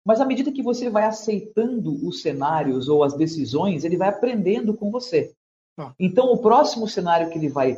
Mas 0.07 0.21
à 0.21 0.25
medida 0.25 0.53
que 0.53 0.63
você 0.63 0.89
vai 0.89 1.03
aceitando 1.03 1.93
os 2.07 2.21
cenários 2.21 2.87
ou 2.87 3.03
as 3.03 3.13
decisões, 3.13 3.83
ele 3.83 3.97
vai 3.97 4.07
aprendendo 4.07 4.73
com 4.73 4.89
você. 4.89 5.33
Ah. 5.77 5.91
Então, 5.99 6.31
o 6.31 6.37
próximo 6.37 6.87
cenário 6.87 7.29
que 7.29 7.37
ele 7.37 7.49
vai 7.49 7.77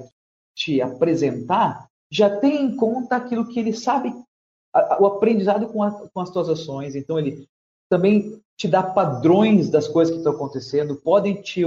te 0.55 0.79
apresentar 0.79 1.87
já 2.11 2.39
tem 2.39 2.63
em 2.63 2.75
conta 2.75 3.15
aquilo 3.15 3.47
que 3.47 3.59
ele 3.59 3.73
sabe, 3.73 4.13
o 4.99 5.07
aprendizado 5.07 5.69
com, 5.69 5.81
a, 5.81 5.89
com 5.91 6.19
as 6.19 6.29
suas 6.29 6.49
ações. 6.49 6.95
Então, 6.95 7.17
ele 7.17 7.47
também 7.89 8.39
te 8.55 8.67
dá 8.67 8.83
padrões 8.83 9.71
das 9.71 9.87
coisas 9.87 10.13
que 10.13 10.19
estão 10.19 10.33
acontecendo, 10.33 10.97
podem 10.97 11.41
te 11.41 11.63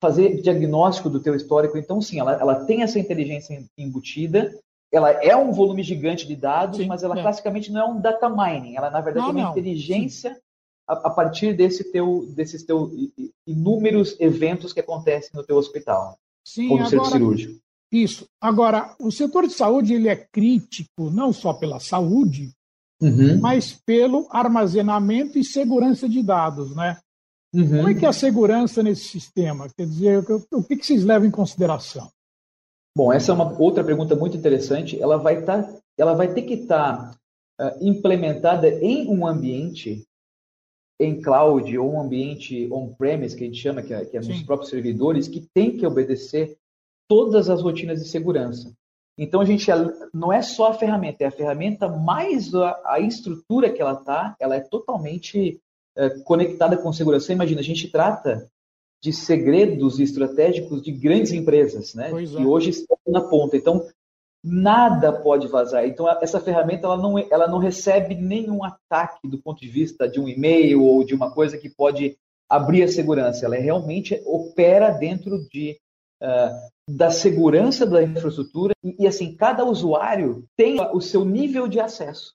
fazer 0.00 0.40
diagnóstico 0.40 1.10
do 1.10 1.18
teu 1.18 1.34
histórico. 1.34 1.76
Então, 1.76 2.00
sim, 2.00 2.20
ela, 2.20 2.34
ela 2.34 2.64
tem 2.64 2.84
essa 2.84 3.00
inteligência 3.00 3.60
embutida, 3.76 4.56
ela 4.92 5.10
é 5.10 5.36
um 5.36 5.52
volume 5.52 5.82
gigante 5.82 6.26
de 6.26 6.36
dados, 6.36 6.78
sim, 6.78 6.86
mas 6.86 7.02
ela 7.02 7.18
é. 7.18 7.22
classicamente 7.22 7.70
não 7.72 7.80
é 7.80 7.84
um 7.84 8.00
data 8.00 8.28
mining. 8.28 8.76
Ela, 8.76 8.90
na 8.90 9.00
verdade, 9.00 9.26
não, 9.26 9.32
é 9.32 9.36
uma 9.36 9.44
não. 9.44 9.50
inteligência 9.50 10.38
a, 10.86 10.94
a, 10.94 11.10
partir 11.10 11.54
desse 11.54 11.90
teu, 11.90 12.26
desses 12.34 12.62
teus 12.62 12.92
inúmeros 13.46 14.16
eventos 14.20 14.72
que 14.72 14.80
acontecem 14.80 15.30
no 15.34 15.44
teu 15.44 15.56
hospital. 15.56 16.16
Sim, 16.46 16.70
ou 16.70 16.78
no 16.78 16.86
agora, 16.86 17.10
cirúrgico. 17.10 17.60
Isso. 17.90 18.28
Agora, 18.40 18.94
o 19.00 19.10
setor 19.10 19.46
de 19.46 19.52
saúde 19.52 19.94
ele 19.94 20.08
é 20.08 20.16
crítico 20.16 21.10
não 21.10 21.32
só 21.32 21.52
pela 21.52 21.80
saúde, 21.80 22.52
uhum. 23.00 23.40
mas 23.40 23.72
pelo 23.72 24.26
armazenamento 24.30 25.38
e 25.38 25.44
segurança 25.44 26.08
de 26.08 26.22
dados, 26.22 26.74
né? 26.74 26.98
Uhum. 27.52 27.68
Como 27.68 27.88
é 27.88 27.94
que 27.94 28.04
é 28.04 28.08
a 28.08 28.12
segurança 28.12 28.82
nesse 28.82 29.04
sistema? 29.04 29.68
Quer 29.76 29.86
dizer, 29.86 30.24
o 30.52 30.62
que, 30.62 30.76
vocês 30.76 31.04
levam 31.04 31.26
em 31.26 31.30
consideração? 31.30 32.10
Bom, 32.96 33.12
essa 33.12 33.30
é 33.30 33.34
uma 33.34 33.60
outra 33.60 33.84
pergunta 33.84 34.16
muito 34.16 34.38
interessante. 34.38 34.98
Ela 34.98 35.18
vai 35.18 35.42
tá, 35.42 35.68
ela 35.98 36.14
vai 36.14 36.32
ter 36.32 36.40
que 36.40 36.54
estar 36.54 37.14
tá, 37.58 37.76
uh, 37.76 37.86
implementada 37.86 38.70
em 38.70 39.06
um 39.06 39.26
ambiente 39.26 40.02
em 40.98 41.20
cloud 41.20 41.76
ou 41.76 41.92
um 41.92 42.00
ambiente 42.00 42.66
on-premise 42.72 43.36
que 43.36 43.44
a 43.44 43.46
gente 43.48 43.60
chama, 43.60 43.82
que 43.82 43.92
é, 43.92 44.02
que 44.06 44.16
é 44.16 44.20
nos 44.20 44.42
próprios 44.42 44.70
servidores, 44.70 45.28
que 45.28 45.46
tem 45.52 45.76
que 45.76 45.86
obedecer 45.86 46.56
todas 47.06 47.50
as 47.50 47.60
rotinas 47.60 48.02
de 48.02 48.08
segurança. 48.08 48.72
Então 49.18 49.42
a 49.42 49.44
gente 49.44 49.66
não 50.14 50.32
é 50.32 50.40
só 50.40 50.70
a 50.70 50.74
ferramenta, 50.74 51.22
é 51.22 51.26
a 51.26 51.30
ferramenta 51.30 51.90
mais 51.90 52.54
a, 52.54 52.80
a 52.82 52.98
estrutura 52.98 53.70
que 53.70 53.82
ela 53.82 53.92
está, 53.92 54.34
ela 54.40 54.56
é 54.56 54.60
totalmente 54.60 55.60
é, 55.94 56.08
conectada 56.20 56.78
com 56.78 56.90
segurança. 56.94 57.30
Imagina, 57.30 57.60
a 57.60 57.64
gente 57.64 57.90
trata 57.90 58.50
de 59.06 59.12
segredos 59.12 60.00
estratégicos 60.00 60.82
de 60.82 60.90
grandes 60.90 61.30
empresas, 61.30 61.94
né? 61.94 62.10
Pois 62.10 62.28
que 62.28 62.42
é. 62.42 62.44
hoje 62.44 62.70
estão 62.70 62.98
na 63.06 63.20
ponta. 63.20 63.56
Então 63.56 63.86
nada 64.42 65.12
pode 65.12 65.46
vazar. 65.46 65.86
Então 65.86 66.10
essa 66.20 66.40
ferramenta 66.40 66.88
ela 66.88 66.96
não, 66.96 67.16
ela 67.16 67.46
não 67.46 67.58
recebe 67.58 68.16
nenhum 68.16 68.64
ataque 68.64 69.28
do 69.28 69.38
ponto 69.38 69.60
de 69.60 69.68
vista 69.68 70.08
de 70.08 70.18
um 70.18 70.28
e-mail 70.28 70.82
ou 70.82 71.04
de 71.04 71.14
uma 71.14 71.30
coisa 71.30 71.56
que 71.56 71.70
pode 71.70 72.18
abrir 72.50 72.82
a 72.82 72.88
segurança. 72.88 73.46
Ela 73.46 73.54
realmente 73.54 74.20
opera 74.26 74.90
dentro 74.90 75.38
de 75.52 75.78
uh, 76.20 76.92
da 76.92 77.12
segurança 77.12 77.86
da 77.86 78.02
infraestrutura 78.02 78.74
e, 78.82 79.04
e, 79.04 79.06
assim, 79.06 79.36
cada 79.36 79.64
usuário 79.64 80.44
tem 80.56 80.80
o 80.92 81.00
seu 81.00 81.24
nível 81.24 81.68
de 81.68 81.78
acesso. 81.78 82.34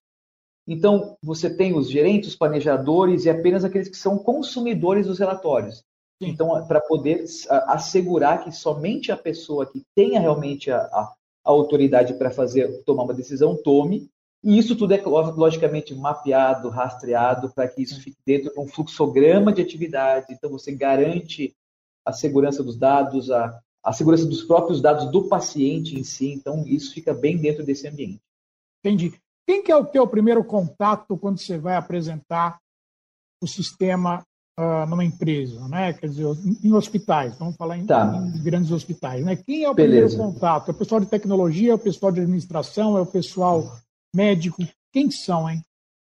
Então, 0.66 1.18
você 1.22 1.54
tem 1.54 1.78
os 1.78 1.90
gerentes, 1.90 2.30
os 2.30 2.36
planejadores 2.38 3.26
e 3.26 3.30
apenas 3.30 3.66
aqueles 3.66 3.90
que 3.90 3.98
são 3.98 4.18
consumidores 4.18 5.08
dos 5.08 5.20
relatórios. 5.20 5.84
Então, 6.22 6.66
para 6.68 6.80
poder 6.80 7.26
assegurar 7.68 8.44
que 8.44 8.52
somente 8.52 9.12
a 9.12 9.18
pessoa 9.18 9.66
que 9.66 9.84
tenha 9.96 10.20
realmente 10.20 10.70
a, 10.72 10.78
a, 10.78 11.14
a 11.44 11.50
autoridade 11.50 12.14
para 12.14 12.30
fazer 12.30 12.84
tomar 12.84 13.04
uma 13.04 13.14
decisão 13.14 13.56
tome, 13.56 14.10
e 14.44 14.58
isso 14.58 14.76
tudo 14.76 14.94
é 14.94 15.02
logicamente 15.02 15.94
mapeado, 15.94 16.70
rastreado, 16.70 17.52
para 17.54 17.68
que 17.68 17.82
isso 17.82 18.02
fique 18.02 18.18
dentro 18.26 18.52
de 18.52 18.60
um 18.60 18.68
fluxograma 18.68 19.54
de 19.54 19.62
atividade. 19.62 20.28
Então, 20.32 20.50
você 20.50 20.72
garante 20.72 21.56
a 22.06 22.12
segurança 22.12 22.64
dos 22.64 22.76
dados, 22.76 23.30
a, 23.30 23.60
a 23.84 23.94
segurança 23.94 24.26
dos 24.26 24.44
próprios 24.44 24.82
dados 24.82 25.12
do 25.12 25.28
paciente 25.28 26.00
em 26.00 26.04
si. 26.04 26.32
Então, 26.32 26.64
isso 26.66 26.94
fica 26.94 27.14
bem 27.14 27.38
dentro 27.38 27.64
desse 27.64 27.88
ambiente. 27.88 28.20
Entendi. 28.84 29.14
Quem 29.46 29.62
que 29.64 29.72
é 29.72 29.76
o 29.76 29.86
teu 29.86 30.08
primeiro 30.08 30.44
contato 30.44 31.18
quando 31.18 31.40
você 31.40 31.58
vai 31.58 31.76
apresentar 31.76 32.60
o 33.42 33.48
sistema 33.48 34.26
uh, 34.60 34.90
numa 34.90 35.04
empresa, 35.04 35.68
né? 35.68 35.94
Quer 35.94 36.08
dizer, 36.08 36.26
em 36.64 36.74
hospitais, 36.74 37.38
vamos 37.38 37.56
falar 37.56 37.78
em, 37.78 37.86
tá. 37.86 38.14
em 38.36 38.44
grandes 38.44 38.72
hospitais, 38.72 39.24
né? 39.24 39.36
Quem 39.36 39.64
é 39.64 39.70
o 39.70 39.74
Beleza. 39.74 40.10
primeiro 40.10 40.34
contato? 40.34 40.70
É 40.70 40.72
o 40.72 40.78
pessoal 40.78 41.02
de 41.02 41.08
tecnologia, 41.08 41.72
é 41.72 41.76
o 41.76 41.80
pessoal 41.80 42.12
de 42.12 42.22
administração, 42.22 42.98
é 42.98 43.02
o 43.02 43.06
pessoal 43.06 43.78
médico? 44.16 44.64
Quem 44.92 45.10
são, 45.10 45.50
hein? 45.50 45.64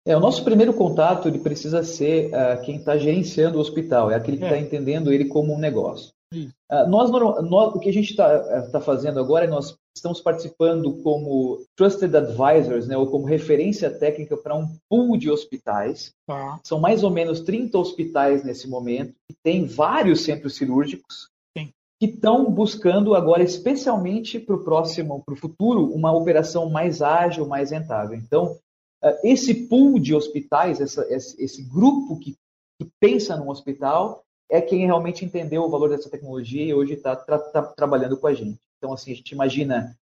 É, 0.06 0.18
o 0.18 0.20
nosso 0.20 0.44
primeiro 0.44 0.74
contato 0.74 1.28
ele 1.28 1.40
precisa 1.40 1.84
ser 1.84 2.32
uh, 2.32 2.62
quem 2.64 2.78
está 2.78 2.98
gerenciando 2.98 3.58
o 3.58 3.62
hospital, 3.62 4.10
é 4.10 4.16
aquele 4.16 4.38
que 4.38 4.44
está 4.44 4.56
é. 4.56 4.60
entendendo 4.60 5.14
ele 5.14 5.26
como 5.26 5.54
um 5.54 5.60
negócio. 5.60 6.12
Uh, 6.34 6.88
nós, 6.88 7.12
nós, 7.12 7.76
o 7.76 7.80
que 7.80 7.90
a 7.90 7.94
gente 7.94 8.12
está 8.12 8.32
eh, 8.32 8.62
tá 8.72 8.80
fazendo 8.80 9.20
agora 9.20 9.46
é 9.46 9.50
nós 9.50 9.78
estamos 9.94 10.22
participando 10.22 10.94
como 11.04 11.66
trusted 11.76 12.16
advisors, 12.16 12.88
né, 12.88 12.96
ou 12.96 13.08
como 13.08 13.26
referência 13.26 13.92
técnica 13.92 14.38
para 14.38 14.56
um 14.56 14.66
pool 14.90 15.18
de 15.18 15.30
hospitais. 15.30 16.14
Tá. 16.26 16.60
São 16.64 16.80
mais 16.80 17.04
ou 17.04 17.10
menos 17.10 17.42
30 17.42 17.78
hospitais 17.78 18.44
nesse 18.44 18.70
momento, 18.70 19.14
e 19.30 19.34
tem 19.44 19.66
vários 19.66 20.24
centros 20.24 20.56
cirúrgicos 20.56 21.30
Sim. 21.58 21.70
que 22.00 22.08
estão 22.08 22.50
buscando 22.50 23.14
agora, 23.14 23.44
especialmente 23.44 24.40
para 24.40 24.56
o 24.56 24.64
próximo, 24.64 25.22
para 25.26 25.34
o 25.34 25.38
futuro, 25.38 25.94
uma 25.94 26.14
operação 26.14 26.70
mais 26.70 27.02
ágil, 27.02 27.46
mais 27.46 27.72
rentável. 27.72 28.18
Então, 28.18 28.58
uh, 29.04 29.18
esse 29.26 29.68
pool 29.68 30.00
de 30.00 30.16
hospitais, 30.16 30.80
essa, 30.80 31.06
esse, 31.14 31.44
esse 31.44 31.64
grupo 31.64 32.18
que, 32.18 32.38
que 32.80 32.90
pensa 33.02 33.36
num 33.36 33.50
hospital, 33.50 34.24
é 34.52 34.62
quem 34.62 34.86
realmente 34.86 35.24
entendeu 35.24 35.64
o 35.64 35.70
valor 35.70 35.90
dessa 35.90 36.10
tecnologia 36.10 36.66
e 36.66 36.74
hoje 36.74 36.94
está 36.94 37.16
tra 37.16 37.40
tá 37.40 37.64
trabalhando 37.64 38.18
com 38.18 38.28
a 38.28 38.34
gente. 38.34 38.60
Então, 38.78 38.92
assim, 38.92 39.14
a 39.14 39.16
gente 39.16 39.32
imagina 39.32 39.98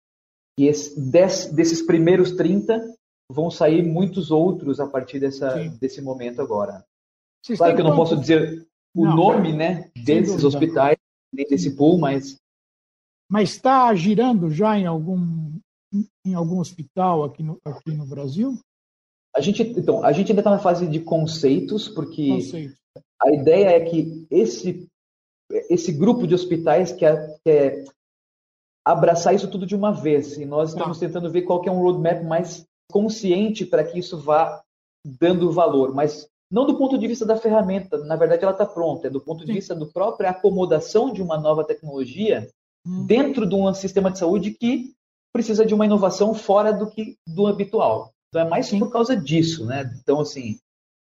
que 0.58 0.66
esse, 0.66 0.98
des, 1.00 1.48
desses 1.48 1.82
primeiros 1.82 2.32
30 2.32 2.96
vão 3.30 3.51
sair 3.51 3.84
muitos 3.84 4.32
outros 4.32 4.80
a 4.80 4.88
partir 4.88 5.20
dessa, 5.20 5.54
desse 5.82 6.01
momento 6.01 6.42
agora. 6.42 6.86
Vocês 7.44 7.60
claro 7.60 7.75
que 7.75 7.82
eu 7.82 7.86
não 7.86 7.96
posso 7.96 8.16
dizer 8.16 8.66
o 8.96 9.06
não, 9.06 9.16
nome 9.18 9.51
né, 9.51 9.92
desses 9.98 10.42
hospitais, 10.46 10.98
nem 11.34 11.46
desse 11.46 11.75
pool, 11.75 11.98
mas. 11.98 12.38
Mas 13.30 13.50
está 13.50 13.94
girando 13.94 14.50
já 14.50 14.80
em 14.80 14.86
algum, 14.86 15.51
em 16.25 16.34
algum 16.34 16.60
hospital 16.60 17.25
aqui 17.25 17.44
no, 17.44 17.60
aqui 17.66 17.92
no 17.92 18.06
Brasil? 18.06 18.58
A 19.36 19.42
gente, 19.42 19.62
então, 19.62 20.06
a 20.06 20.13
gente 20.13 20.32
ainda 20.32 20.39
está 20.39 20.51
na 20.51 20.60
fase 20.60 20.88
de 20.88 21.01
conceitos, 21.01 21.89
porque 21.89 22.30
Conceito. 22.30 22.77
A 23.22 23.32
ideia 23.32 23.70
é 23.70 23.80
que 23.82 24.27
esse, 24.30 24.88
esse 25.70 25.92
grupo 25.92 26.27
de 26.27 26.36
hospitais 26.36 26.92
quer, 26.92 27.38
quer 27.44 27.84
abraçar 28.86 29.36
isso 29.36 29.50
tudo 29.50 29.66
de 29.66 29.75
uma 29.75 29.92
vez. 29.92 30.38
E 30.38 30.46
nós 30.46 30.70
estamos 30.70 31.00
tá. 31.00 31.06
tentando 31.06 31.32
ver 31.32 31.44
qual 31.44 31.63
é 31.66 31.72
um 31.72 31.82
roadmap 31.82 32.24
mais 32.24 32.66
consciente 32.92 33.66
para 33.66 33.84
que 33.84 34.00
isso 34.00 34.18
vá 34.18 34.62
dando 35.20 35.51
valor. 35.51 35.94
Mas 35.94 36.27
não 36.51 36.66
do 36.66 36.77
ponto 36.77 36.98
de 36.98 37.08
vista 37.08 37.25
da 37.25 37.36
ferramenta, 37.36 37.98
na 38.06 38.16
verdade 38.16 38.44
ela 38.44 38.54
está 38.54 38.66
pronta, 38.66 39.08
é 39.08 39.10
do 39.10 39.20
ponto 39.20 39.42
de 39.42 39.48
Sim. 39.48 39.54
vista 39.54 39.75
da 39.75 39.86
própria 39.86 40.30
acomodação 40.30 41.12
de 41.12 41.22
uma 41.22 41.38
nova 41.38 41.63
tecnologia 41.63 42.50
hum. 42.86 43.06
dentro 43.06 43.46
de 43.46 43.56
um 43.56 43.74
sistema 43.74 44.10
de 44.10 44.20
saúde 44.20 44.51
que 44.51 44.94
precisa 45.34 45.66
de 45.66 45.74
uma 45.74 45.86
inovação 45.86 46.34
fora 46.34 46.72
do 46.72 46.89
que 46.89 47.18
do 47.27 47.48
habitual. 47.48 48.13
Então 48.30 48.42
é 48.42 48.50
mais 48.50 48.68
Sim. 48.68 48.80
por 48.80 48.92
causa 48.92 49.16
disso, 49.16 49.66
né? 49.66 49.94
Então 50.01 50.22
assim, 50.22 50.58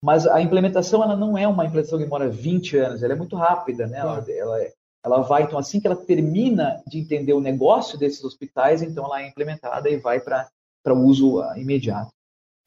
mas 0.06 0.28
a 0.28 0.40
implementação 0.40 1.02
ela 1.02 1.16
não 1.16 1.36
é 1.36 1.48
uma 1.48 1.66
implementação 1.66 1.98
que 1.98 2.04
demora 2.04 2.30
20 2.30 2.78
anos, 2.78 3.02
ela 3.02 3.14
é 3.14 3.16
muito 3.16 3.36
rápida, 3.36 3.88
né? 3.88 3.98
Ela, 3.98 4.24
ela, 4.30 4.62
é, 4.62 4.72
ela 5.04 5.22
vai, 5.22 5.42
então, 5.42 5.58
assim 5.58 5.80
que 5.80 5.88
ela 5.88 5.96
termina 5.96 6.80
de 6.86 7.00
entender 7.00 7.34
o 7.34 7.42
negócio 7.42 7.98
desses 7.98 8.24
hospitais, 8.24 8.84
então 8.84 9.04
ela 9.06 9.24
é 9.24 9.28
implementada 9.28 9.90
e 9.90 9.98
vai 9.98 10.20
para 10.20 10.48
o 10.94 11.04
uso 11.04 11.40
uh, 11.40 11.58
imediato. 11.58 12.12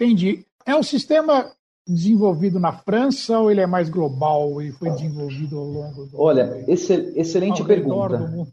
Entendi. 0.00 0.44
É 0.66 0.74
um 0.74 0.82
sistema 0.82 1.52
desenvolvido 1.86 2.58
na 2.58 2.72
França 2.72 3.38
ou 3.38 3.52
ele 3.52 3.60
é 3.60 3.66
mais 3.68 3.88
global 3.88 4.60
e 4.60 4.72
foi 4.72 4.90
desenvolvido 4.90 5.58
ao 5.58 5.64
longo 5.64 6.06
do 6.06 6.20
Olha, 6.20 6.64
excel, 6.66 7.12
excelente 7.14 7.64
pergunta. 7.64 8.18
Mundo, 8.18 8.50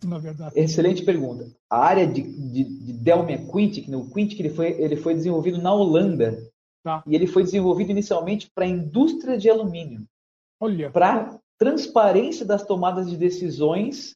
excelente 0.56 1.04
pergunta. 1.04 1.48
A 1.68 1.80
área 1.80 2.06
de, 2.06 2.22
de, 2.22 2.64
de 2.64 2.94
Delmia 2.94 3.40
Quintic, 3.40 3.88
no 3.88 4.08
Quintic 4.12 4.40
ele 4.40 4.52
foi, 4.52 4.68
ele 4.80 4.96
foi 4.96 5.16
desenvolvido 5.16 5.60
na 5.60 5.74
Holanda 5.74 6.38
Tá. 6.86 7.02
E 7.08 7.16
ele 7.16 7.26
foi 7.26 7.42
desenvolvido 7.42 7.90
inicialmente 7.90 8.48
para 8.54 8.64
a 8.64 8.68
indústria 8.68 9.40
de 9.40 9.50
alumínio. 9.50 10.06
Olha. 10.62 10.92
Para 10.92 11.40
transparência 11.58 12.46
das 12.46 12.64
tomadas 12.64 13.10
de 13.10 13.18
decisões, 13.18 14.14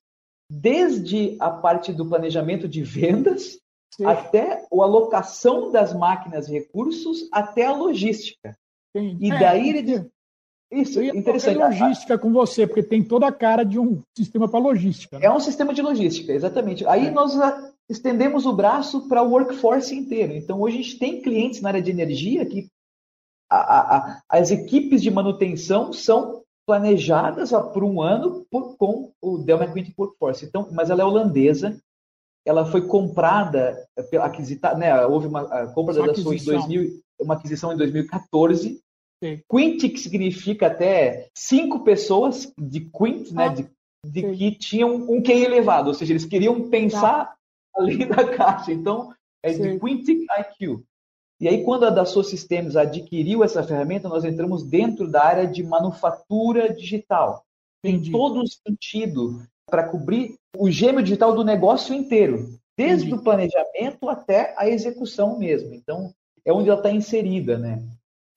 desde 0.48 1.36
a 1.40 1.50
parte 1.50 1.92
do 1.92 2.08
planejamento 2.08 2.68
de 2.68 2.84
vendas, 2.84 3.58
Sim. 3.96 4.06
até 4.06 4.68
a 4.72 4.84
alocação 4.84 5.72
das 5.72 5.96
máquinas 5.96 6.48
e 6.48 6.52
recursos, 6.52 7.28
até 7.32 7.66
a 7.66 7.74
logística. 7.74 8.56
Sim. 8.96 9.18
E 9.20 9.32
é, 9.32 9.40
daí 9.40 9.70
ele. 9.70 10.12
Isso, 10.72 11.02
interessante. 11.02 11.58
logística 11.58 12.20
com 12.20 12.32
você, 12.32 12.68
porque 12.68 12.84
tem 12.84 13.04
toda 13.04 13.28
a 13.28 13.32
cara 13.32 13.64
de 13.64 13.80
um 13.80 14.04
sistema 14.16 14.48
para 14.48 14.60
logística. 14.60 15.18
Né? 15.18 15.26
É 15.26 15.32
um 15.32 15.40
sistema 15.40 15.74
de 15.74 15.82
logística, 15.82 16.32
exatamente. 16.32 16.86
Aí 16.86 17.08
é. 17.08 17.12
nós 17.12 17.34
estendemos 17.90 18.46
o 18.46 18.54
braço 18.54 19.08
para 19.08 19.24
o 19.24 19.32
workforce 19.32 19.96
inteiro. 19.96 20.34
Então, 20.34 20.62
hoje 20.62 20.78
a 20.78 20.82
gente 20.82 21.00
tem 21.00 21.22
clientes 21.22 21.62
na 21.62 21.70
área 21.70 21.82
de 21.82 21.90
energia 21.90 22.46
que 22.46 22.68
a, 23.50 23.98
a, 23.98 24.22
as 24.30 24.52
equipes 24.52 25.02
de 25.02 25.10
manutenção 25.10 25.92
são 25.92 26.44
planejadas 26.68 27.50
por 27.74 27.84
um 27.84 28.00
ano 28.00 28.46
por, 28.52 28.78
com 28.78 29.12
o 29.20 29.40
Dell 29.40 29.58
McQueen 29.58 29.92
Workforce. 29.98 30.46
Então, 30.46 30.70
mas 30.72 30.92
ela 30.92 31.02
é 31.02 31.06
holandesa, 31.06 31.82
ela 32.46 32.64
foi 32.64 32.86
comprada 32.86 33.88
pela 34.12 34.26
aquisita, 34.26 34.76
né? 34.76 35.04
Houve 35.06 35.28
uma 35.28 35.68
compra 35.74 35.96
da 35.96 36.06
Dassault 36.06 36.40
em 36.40 36.46
2000, 36.46 37.02
uma 37.20 37.34
aquisição 37.34 37.74
em 37.74 37.78
2014. 37.78 38.80
Sim. 39.22 39.42
Quint, 39.50 39.82
que 39.90 40.00
significa 40.00 40.68
até 40.68 41.28
cinco 41.36 41.80
pessoas 41.80 42.54
de 42.58 42.82
Quint, 42.82 43.32
né? 43.32 43.46
Ah, 43.46 43.48
de, 43.50 43.68
de 44.06 44.34
que 44.36 44.52
tinham 44.52 44.96
um 44.96 45.24
QI 45.24 45.44
elevado, 45.44 45.88
ou 45.88 45.94
seja, 45.96 46.14
eles 46.14 46.26
queriam 46.26 46.70
pensar 46.70 47.26
tá. 47.26 47.36
Além 47.76 48.06
da 48.08 48.36
caixa. 48.36 48.72
Então, 48.72 49.14
é 49.44 49.54
Sim. 49.54 49.62
de 49.62 49.80
Quintic 49.80 50.26
IQ. 50.40 50.84
E 51.42 51.48
aí, 51.48 51.64
quando 51.64 51.86
a 51.86 51.90
Dassault 51.90 52.30
Systems 52.30 52.76
adquiriu 52.76 53.44
essa 53.44 53.64
ferramenta, 53.64 54.10
nós 54.10 54.26
entramos 54.26 54.64
dentro 54.64 55.10
da 55.10 55.24
área 55.24 55.48
de 55.48 55.64
manufatura 55.64 56.74
digital. 56.74 57.46
Tem 57.82 58.12
todo 58.12 58.42
o 58.42 58.48
sentido 58.48 59.42
para 59.66 59.88
cobrir 59.88 60.36
o 60.58 60.70
gêmeo 60.70 61.02
digital 61.02 61.34
do 61.34 61.46
negócio 61.46 61.94
inteiro, 61.94 62.60
desde 62.78 63.08
Entendi. 63.08 63.22
o 63.22 63.24
planejamento 63.24 64.10
até 64.10 64.54
a 64.58 64.68
execução 64.68 65.40
mesmo. 65.40 65.74
Então, 65.74 66.14
é 66.44 66.52
onde 66.52 66.70
ela 66.70 66.80
está 66.80 66.92
inserida, 66.92 67.58
né? 67.58 67.82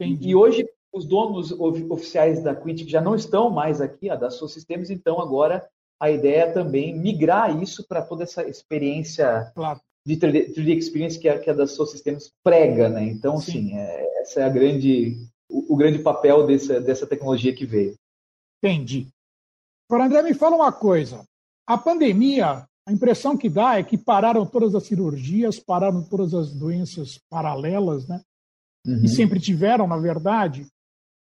Entendi. 0.01 0.29
E 0.29 0.35
hoje, 0.37 0.69
os 0.93 1.05
donos 1.05 1.51
oficiais 1.53 2.43
da 2.43 2.55
Quintic 2.55 2.89
já 2.89 3.01
não 3.01 3.17
estão 3.17 3.51
mais 3.51 3.81
aqui, 3.81 4.11
a 4.11 4.15
Dassault 4.15 4.53
Systems, 4.53 4.91
então 4.91 5.21
agora 5.21 5.67
a 6.03 6.11
ideia 6.11 6.43
é 6.43 6.53
também 6.53 6.99
migrar 6.99 7.63
isso 7.63 7.87
para 7.87 8.03
toda 8.03 8.25
essa 8.25 8.43
experiência 8.43 9.53
claro 9.55 9.81
de 10.05 10.17
3D, 10.17 10.53
3D 10.53 10.77
Experience 10.77 11.19
que 11.19 11.29
a, 11.29 11.39
que 11.39 11.49
a 11.49 11.53
da 11.53 11.65
Soul 11.65 11.87
Systems 11.87 12.33
prega, 12.43 12.89
né? 12.89 13.05
Então, 13.05 13.39
sim, 13.39 13.53
sim 13.53 13.77
é, 13.77 14.21
essa 14.21 14.41
é 14.41 14.45
a 14.45 14.49
grande, 14.49 15.17
o, 15.49 15.75
o, 15.75 15.77
grande 15.77 16.01
papel 16.01 16.45
dessa, 16.45 16.81
dessa 16.81 17.07
tecnologia 17.07 17.55
que 17.55 17.65
veio. 17.65 17.95
Entendi. 18.59 19.07
Agora, 19.89 20.07
André, 20.07 20.23
me 20.23 20.35
fala 20.35 20.57
uma 20.57 20.73
coisa. 20.73 21.25
A 21.67 21.79
pandemia, 21.79 22.67
a 22.85 22.93
impressão 22.93 23.37
que 23.37 23.49
dá 23.49 23.79
é 23.79 23.85
que 23.85 23.97
pararam 23.97 24.45
todas 24.45 24.75
as 24.75 24.83
cirurgias, 24.85 25.61
pararam 25.61 26.03
todas 26.03 26.35
as 26.35 26.53
doenças 26.53 27.21
paralelas, 27.31 28.09
né? 28.09 28.21
Uhum. 28.85 29.05
E 29.05 29.09
sempre 29.09 29.39
tiveram, 29.39 29.87
na 29.87 29.97
verdade, 29.97 30.67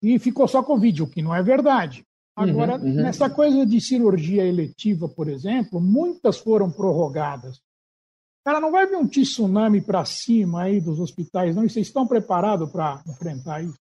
e 0.02 0.18
ficou 0.18 0.48
só 0.48 0.64
Covid, 0.64 1.04
o 1.04 1.08
que 1.08 1.22
não 1.22 1.36
é 1.36 1.44
verdade. 1.44 2.04
Agora, 2.36 2.78
uhum, 2.78 2.86
uhum. 2.86 2.96
nessa 2.96 3.30
coisa 3.30 3.66
de 3.66 3.82
cirurgia 3.82 4.46
eletiva, 4.46 5.08
por 5.10 5.28
exemplo, 5.28 5.82
muitas 5.82 6.38
foram 6.38 6.72
prorrogadas. 6.72 7.62
Cara, 8.44 8.60
não 8.60 8.72
vai 8.72 8.88
vir 8.88 8.96
um 8.96 9.08
tsunami 9.08 9.82
para 9.82 10.04
cima 10.06 10.64
aí 10.64 10.82
dos 10.82 11.00
hospitais, 11.00 11.56
não? 11.56 11.64
E 11.64 11.70
vocês 11.70 11.88
estão 11.88 12.08
preparados 12.08 12.72
para 12.72 13.04
enfrentar 13.08 13.64
isso? 13.64 13.78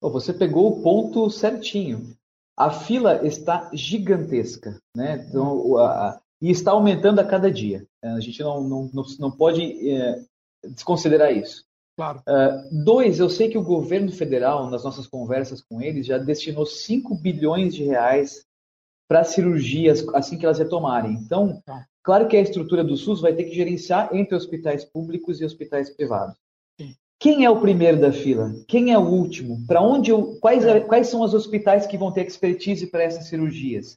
Você 0.00 0.32
pegou 0.32 0.68
o 0.68 0.82
ponto 0.82 1.28
certinho. 1.30 2.16
A 2.56 2.70
fila 2.70 3.26
está 3.26 3.70
gigantesca, 3.72 4.78
né? 4.96 5.26
Então, 5.28 5.78
a, 5.78 6.20
e 6.40 6.50
está 6.50 6.72
aumentando 6.72 7.20
a 7.20 7.24
cada 7.24 7.50
dia. 7.50 7.86
É, 8.02 8.08
a 8.08 8.20
gente 8.20 8.42
não, 8.42 8.62
não, 8.62 8.90
não, 8.92 9.04
não 9.18 9.30
pode 9.30 9.88
é, 9.88 10.24
desconsiderar 10.64 11.32
isso. 11.32 11.64
Claro. 12.02 12.20
Uh, 12.28 12.84
dois, 12.84 13.20
eu 13.20 13.30
sei 13.30 13.48
que 13.48 13.56
o 13.56 13.62
governo 13.62 14.10
federal, 14.10 14.68
nas 14.68 14.82
nossas 14.82 15.06
conversas 15.06 15.62
com 15.62 15.80
eles, 15.80 16.04
já 16.04 16.18
destinou 16.18 16.66
5 16.66 17.14
bilhões 17.14 17.76
de 17.76 17.84
reais 17.84 18.44
para 19.08 19.22
cirurgias 19.22 20.04
assim 20.12 20.36
que 20.36 20.44
elas 20.44 20.58
retomarem. 20.58 21.12
Então, 21.12 21.62
tá. 21.64 21.86
Claro 22.02 22.26
que 22.26 22.36
a 22.36 22.40
estrutura 22.40 22.82
do 22.82 22.96
SUS 22.96 23.20
vai 23.20 23.32
ter 23.32 23.44
que 23.44 23.54
gerenciar 23.54 24.12
entre 24.12 24.34
hospitais 24.34 24.84
públicos 24.84 25.40
e 25.40 25.44
hospitais 25.44 25.90
privados. 25.90 26.34
Sim. 26.80 26.96
Quem 27.20 27.44
é 27.44 27.50
o 27.50 27.60
primeiro 27.60 28.00
da 28.00 28.10
fila? 28.10 28.52
Quem 28.66 28.92
é 28.92 28.98
o 28.98 29.08
último? 29.08 29.64
Para 29.68 29.80
onde 29.80 30.10
eu, 30.10 30.36
quais, 30.40 30.64
é. 30.64 30.80
quais 30.80 31.06
são 31.06 31.20
os 31.20 31.32
hospitais 31.32 31.86
que 31.86 31.96
vão 31.96 32.10
ter 32.10 32.26
expertise 32.26 32.88
para 32.88 33.04
essas 33.04 33.28
cirurgias? 33.28 33.96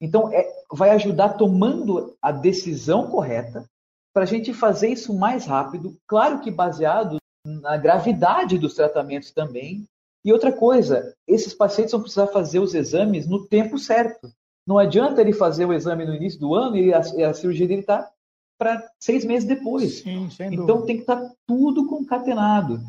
Então, 0.00 0.32
é, 0.32 0.50
vai 0.72 0.90
ajudar 0.90 1.34
tomando 1.34 2.16
a 2.22 2.32
decisão 2.32 3.10
correta 3.10 3.68
para 4.14 4.22
a 4.22 4.26
gente 4.26 4.54
fazer 4.54 4.88
isso 4.88 5.12
mais 5.12 5.44
rápido, 5.44 5.98
claro 6.06 6.40
que 6.40 6.50
baseado 6.50 7.18
na 7.44 7.76
gravidade 7.76 8.58
dos 8.58 8.74
tratamentos 8.74 9.30
também. 9.30 9.86
E 10.24 10.32
outra 10.32 10.50
coisa, 10.50 11.14
esses 11.28 11.52
pacientes 11.52 11.92
vão 11.92 12.00
precisar 12.00 12.28
fazer 12.28 12.58
os 12.58 12.74
exames 12.74 13.26
no 13.26 13.46
tempo 13.46 13.78
certo. 13.78 14.32
Não 14.66 14.78
adianta 14.78 15.20
ele 15.20 15.34
fazer 15.34 15.66
o 15.66 15.72
exame 15.72 16.06
no 16.06 16.14
início 16.14 16.40
do 16.40 16.54
ano 16.54 16.76
e 16.76 16.94
a, 16.94 16.98
a 16.98 17.34
cirurgia 17.34 17.68
dele 17.68 17.82
está 17.82 18.10
para 18.58 18.82
seis 18.98 19.24
meses 19.24 19.46
depois. 19.46 20.00
Sim, 20.00 20.28
então 20.40 20.86
tem 20.86 20.96
que 20.96 21.02
estar 21.02 21.16
tá 21.16 21.32
tudo 21.46 21.86
concatenado. 21.86 22.80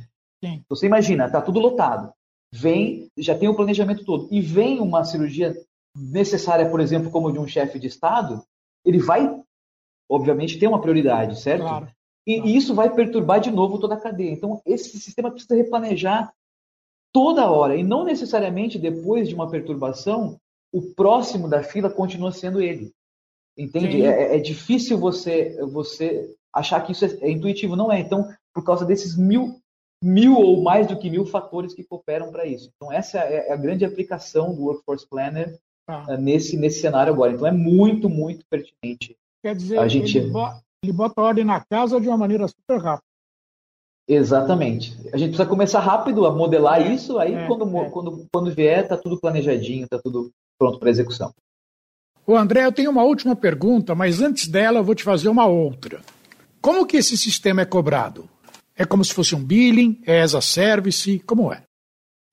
Sim. 0.43 0.63
Você 0.69 0.85
imagina, 0.85 1.25
está 1.25 1.41
tudo 1.41 1.59
lotado. 1.59 2.13
Vem, 2.53 3.09
já 3.17 3.37
tem 3.37 3.49
o 3.49 3.55
planejamento 3.55 4.05
todo, 4.05 4.29
e 4.31 4.39
vem 4.39 4.79
uma 4.79 5.03
cirurgia 5.03 5.53
necessária, 5.93 6.69
por 6.69 6.79
exemplo, 6.79 7.11
como 7.11 7.31
de 7.31 7.39
um 7.39 7.47
chefe 7.47 7.77
de 7.79 7.87
Estado, 7.87 8.41
ele 8.85 8.99
vai, 8.99 9.41
obviamente, 10.09 10.57
ter 10.57 10.67
uma 10.67 10.79
prioridade, 10.79 11.41
certo? 11.41 11.63
Claro. 11.63 11.87
E, 12.25 12.39
e 12.39 12.55
isso 12.55 12.73
vai 12.73 12.93
perturbar 12.93 13.39
de 13.39 13.51
novo 13.51 13.79
toda 13.79 13.95
a 13.95 13.99
cadeia. 13.99 14.31
Então, 14.31 14.61
esse 14.65 14.99
sistema 14.99 15.31
precisa 15.31 15.55
replanejar 15.55 16.33
toda 17.13 17.49
hora, 17.49 17.77
e 17.77 17.83
não 17.83 18.03
necessariamente 18.03 18.77
depois 18.77 19.29
de 19.29 19.35
uma 19.35 19.49
perturbação, 19.49 20.37
o 20.69 20.81
próximo 20.81 21.47
da 21.47 21.63
fila 21.63 21.89
continua 21.89 22.31
sendo 22.33 22.61
ele. 22.61 22.91
Entende? 23.57 24.05
É, 24.05 24.35
é, 24.35 24.39
difícil 24.39 24.97
você, 24.97 25.57
você 25.71 26.35
achar 26.53 26.81
que 26.81 26.91
isso 26.91 27.05
é, 27.05 27.17
é, 27.21 27.31
intuitivo. 27.31 27.75
Não 27.75 27.89
é. 27.89 28.01
Então, 28.01 28.27
por 28.53 28.65
causa 28.65 28.85
desses 28.85 29.15
mil, 29.15 29.61
mil 30.03 30.35
ou 30.37 30.61
mais 30.61 30.87
do 30.87 30.99
que 30.99 31.09
mil 31.09 31.25
fatores 31.25 31.73
que 31.73 31.85
cooperam 31.85 32.31
para 32.31 32.45
isso. 32.45 32.69
Então, 32.75 32.91
essa 32.91 33.19
é, 33.19 33.47
é 33.47 33.53
a 33.53 33.55
grande 33.55 33.85
aplicação 33.85 34.53
do 34.53 34.63
Workforce 34.63 35.07
Planner 35.07 35.57
ah. 35.87 36.17
nesse, 36.17 36.57
nesse 36.57 36.81
cenário 36.81 37.13
agora. 37.13 37.31
Então, 37.31 37.47
é 37.47 37.51
muito, 37.51 38.09
muito 38.09 38.45
pertinente. 38.49 39.15
Quer 39.41 39.55
dizer, 39.55 39.79
a 39.79 39.87
gente... 39.87 40.17
ele, 40.17 40.31
ele 40.85 40.93
bota 40.93 41.21
ordem 41.21 41.43
na 41.43 41.59
casa 41.59 41.99
de 41.99 42.07
uma 42.07 42.17
maneira 42.17 42.47
super 42.47 42.79
rápida. 42.79 43.03
Exatamente. 44.07 44.95
A 45.11 45.17
gente 45.17 45.29
precisa 45.29 45.49
começar 45.49 45.79
rápido 45.79 46.25
a 46.25 46.31
modelar 46.31 46.81
é, 46.81 46.93
isso, 46.93 47.17
aí 47.17 47.33
é, 47.33 47.47
quando, 47.47 47.77
é. 47.77 47.89
quando, 47.89 48.25
quando 48.31 48.53
vier, 48.53 48.83
está 48.83 48.95
tudo 48.95 49.19
planejadinho, 49.19 49.85
está 49.85 49.97
tudo 49.97 50.31
pronto 50.59 50.79
para 50.79 50.89
execução. 50.89 51.33
O 52.27 52.35
André, 52.35 52.65
eu 52.65 52.71
tenho 52.71 52.91
uma 52.91 53.03
última 53.03 53.35
pergunta, 53.35 53.93
mas 53.93 54.21
antes 54.21 54.47
dela 54.47 54.79
eu 54.79 54.83
vou 54.83 54.95
te 54.95 55.03
fazer 55.03 55.29
uma 55.29 55.45
outra. 55.45 56.01
Como 56.61 56.85
que 56.85 56.97
esse 56.97 57.17
sistema 57.17 57.61
é 57.61 57.65
cobrado? 57.65 58.29
É 58.75 58.85
como 58.85 59.03
se 59.03 59.13
fosse 59.13 59.35
um 59.35 59.43
billing? 59.43 60.01
É 60.05 60.21
as 60.21 60.35
a 60.35 60.41
service? 60.41 61.19
Como 61.19 61.51
é? 61.51 61.63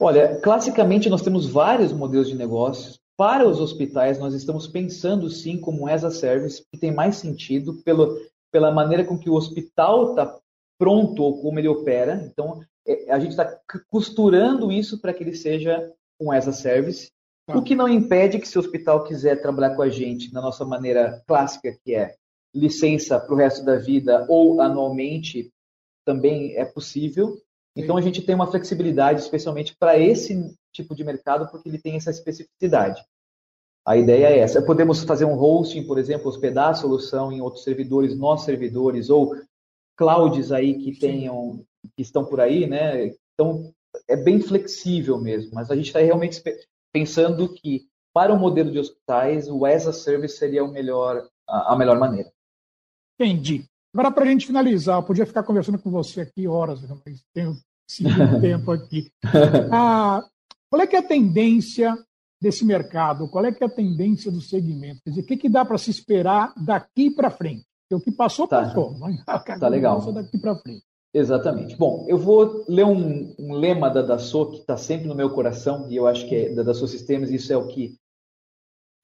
Olha, 0.01 0.41
classicamente 0.41 1.09
nós 1.09 1.23
temos 1.23 1.47
vários 1.47 1.93
modelos 1.93 2.29
de 2.29 2.35
negócios. 2.35 2.99
Para 3.17 3.47
os 3.47 3.61
hospitais, 3.61 4.19
nós 4.19 4.35
estamos 4.35 4.67
pensando 4.67 5.29
sim 5.29 5.59
como 5.59 5.87
as 5.87 6.03
a 6.03 6.11
service, 6.11 6.65
que 6.73 6.81
tem 6.81 6.93
mais 6.93 7.17
sentido 7.17 7.75
pelo, 7.85 8.19
pela 8.53 8.71
maneira 8.71 9.05
com 9.05 9.19
que 9.19 9.31
o 9.31 9.35
hospital 9.35 10.11
está 10.11 10.39
pronto 10.79 11.23
ou 11.23 11.41
como 11.41 11.59
ele 11.59 11.69
opera. 11.69 12.23
Então, 12.31 12.63
é, 12.87 13.11
a 13.11 13.19
gente 13.19 13.31
está 13.31 13.59
costurando 13.91 14.71
isso 14.71 15.01
para 15.01 15.13
que 15.13 15.25
ele 15.25 15.35
seja 15.35 15.91
um 16.21 16.31
as 16.31 16.47
a 16.47 16.53
service. 16.53 17.11
Tá. 17.47 17.57
O 17.57 17.63
que 17.63 17.75
não 17.75 17.89
impede 17.89 18.39
que 18.39 18.47
se 18.47 18.57
o 18.57 18.61
hospital 18.61 19.03
quiser 19.03 19.41
trabalhar 19.41 19.75
com 19.75 19.83
a 19.83 19.89
gente 19.89 20.33
na 20.33 20.41
nossa 20.41 20.65
maneira 20.65 21.23
clássica, 21.27 21.77
que 21.85 21.95
é 21.95 22.15
licença 22.55 23.19
para 23.19 23.35
o 23.35 23.37
resto 23.37 23.65
da 23.65 23.77
vida 23.77 24.27
ou 24.29 24.61
anualmente, 24.61 25.51
também 26.05 26.55
é 26.57 26.65
possível. 26.65 27.37
Então 27.75 27.97
a 27.97 28.03
gente 28.03 28.21
tem 28.21 28.35
uma 28.35 28.51
flexibilidade, 28.51 29.21
especialmente 29.21 29.75
para 29.77 29.99
esse 29.99 30.55
tipo 30.73 30.95
de 30.95 31.03
mercado, 31.03 31.51
porque 31.51 31.69
ele 31.69 31.79
tem 31.79 31.97
essa 31.97 32.11
especificidade. 32.11 33.03
A 33.85 33.97
ideia 33.97 34.27
é 34.29 34.39
essa. 34.39 34.63
Podemos 34.63 35.03
fazer 35.03 35.25
um 35.25 35.39
hosting, 35.39 35.85
por 35.85 35.99
exemplo, 35.99 36.29
hospedar 36.29 36.71
a 36.71 36.75
solução 36.75 37.33
em 37.33 37.41
outros 37.41 37.65
servidores, 37.65 38.17
nossos 38.17 38.47
servidores, 38.47 39.11
ou 39.11 39.35
clouds 39.97 40.53
aí 40.53 40.79
que 40.79 40.99
tenham, 40.99 41.65
que 41.97 42.03
estão 42.03 42.25
por 42.25 42.41
aí, 42.41 42.67
né? 42.67 43.13
Então 43.35 43.73
é 44.09 44.17
bem 44.17 44.41
flexível 44.41 45.19
mesmo, 45.19 45.53
mas 45.55 45.71
a 45.71 45.77
gente 45.77 45.87
está 45.87 45.99
realmente 45.99 46.43
pensando 46.93 47.49
que 47.53 47.87
para 48.15 48.33
o 48.33 48.39
modelo 48.39 48.71
de 48.71 48.79
hospitais, 48.79 49.49
o 49.49 49.65
as 49.65 49.87
a 49.87 49.93
service 49.93 50.37
seria 50.37 50.63
o 50.63 50.71
melhor, 50.71 51.27
a, 51.49 51.75
melhor 51.77 51.99
maneira. 51.99 52.31
Entendi. 53.19 53.65
Agora, 53.93 54.11
para 54.11 54.25
a 54.25 54.27
gente 54.27 54.47
finalizar, 54.47 54.99
eu 54.99 55.03
podia 55.03 55.27
ficar 55.27 55.43
conversando 55.43 55.79
com 55.79 55.91
você 55.91 56.23
aqui 56.23 56.47
horas, 56.47 56.81
mas 57.05 57.25
tenho 57.33 57.57
tempo 58.41 58.71
aqui. 58.71 59.11
Ah, 59.71 60.23
qual 60.71 60.83
é 60.83 60.87
que 60.87 60.97
é 60.97 60.99
a 60.99 61.07
tendência 61.07 61.97
desse 62.43 62.65
mercado? 62.65 63.29
Qual 63.29 63.45
é 63.45 63.53
que 63.53 63.63
é 63.63 63.67
a 63.69 63.71
tendência 63.71 64.31
do 64.31 64.41
segmento? 64.41 65.01
Quer 65.05 65.11
dizer, 65.11 65.23
o 65.23 65.27
que, 65.27 65.37
que 65.37 65.49
dá 65.49 65.65
para 65.65 65.79
se 65.79 65.91
esperar 65.91 66.53
daqui 66.57 67.09
para 67.09 67.31
frente? 67.31 67.65
Porque 67.89 67.95
o 67.95 68.05
que 68.05 68.11
passou, 68.11 68.49
tá. 68.49 68.65
passou. 68.65 68.97
Tá 69.25 69.69
legal. 69.71 70.13
daqui 70.13 70.37
para 70.39 70.57
frente. 70.57 70.83
Exatamente. 71.15 71.77
Bom, 71.77 72.05
eu 72.09 72.19
vou 72.19 72.65
ler 72.69 72.85
um, 72.85 73.33
um 73.39 73.53
lema 73.53 73.89
da 73.89 74.03
Dassault 74.03 74.57
que 74.57 74.61
está 74.63 74.77
sempre 74.77 75.07
no 75.07 75.15
meu 75.15 75.31
coração, 75.31 75.89
e 75.89 75.95
eu 75.95 76.07
acho 76.07 76.27
que 76.29 76.35
é 76.35 76.55
da 76.55 76.65
Dassault 76.65 76.91
Systems, 76.91 77.31
isso 77.31 77.53
é 77.53 77.57
o 77.57 77.69
que 77.69 77.95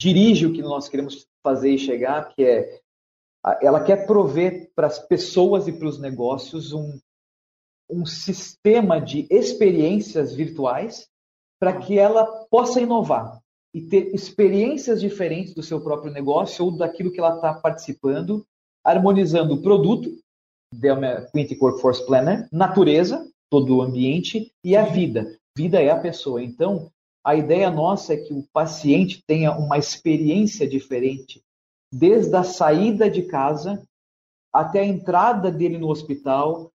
dirige 0.01 0.46
o 0.46 0.53
que 0.53 0.62
nós 0.62 0.88
queremos 0.88 1.27
fazer 1.42 1.70
e 1.70 1.79
chegar, 1.79 2.35
que 2.35 2.42
é 2.42 2.81
ela 3.62 3.83
quer 3.85 4.05
prover 4.05 4.70
para 4.74 4.88
as 4.88 4.98
pessoas 4.98 5.68
e 5.68 5.72
para 5.72 5.87
os 5.87 6.01
negócios 6.01 6.72
um, 6.72 6.98
um 7.88 8.05
sistema 8.05 9.01
de 9.01 9.27
experiências 9.31 10.35
virtuais 10.35 11.09
para 11.61 11.79
que 11.79 11.99
ela 11.99 12.25
possa 12.51 12.81
inovar 12.81 13.40
e 13.75 13.83
ter 13.83 14.14
experiências 14.14 15.01
diferentes 15.01 15.55
do 15.55 15.62
seu 15.62 15.81
próprio 15.81 16.12
negócio 16.12 16.64
ou 16.64 16.77
daquilo 16.77 17.11
que 17.11 17.21
ela 17.21 17.37
está 17.37 17.53
participando, 17.55 18.47
harmonizando 18.85 19.55
o 19.55 19.62
produto, 19.62 20.16
Delma 20.73 21.27
Quintic 21.33 21.61
Workforce 21.61 22.05
Planner, 22.07 22.49
natureza, 22.53 23.29
todo 23.51 23.77
o 23.77 23.83
ambiente 23.83 24.53
e 24.64 24.77
a 24.77 24.85
vida. 24.85 25.37
Vida 25.57 25.83
é 25.83 25.90
a 25.90 25.99
pessoa. 25.99 26.42
Então, 26.42 26.90
a 27.25 27.35
ideia 27.35 27.71
nossa 27.71 28.14
é 28.14 28.16
que 28.16 28.33
o 28.33 28.44
paciente 28.53 29.23
tenha 29.27 29.53
uma 29.53 29.77
experiência 29.77 30.68
diferente, 30.68 31.42
desde 31.92 32.35
a 32.37 32.44
saída 32.44 33.11
de 33.11 33.23
casa 33.23 33.83
até 34.53 34.81
a 34.81 34.87
entrada 34.87 35.51
dele 35.51 35.79
no 35.79 35.90
hospital, 35.90 36.71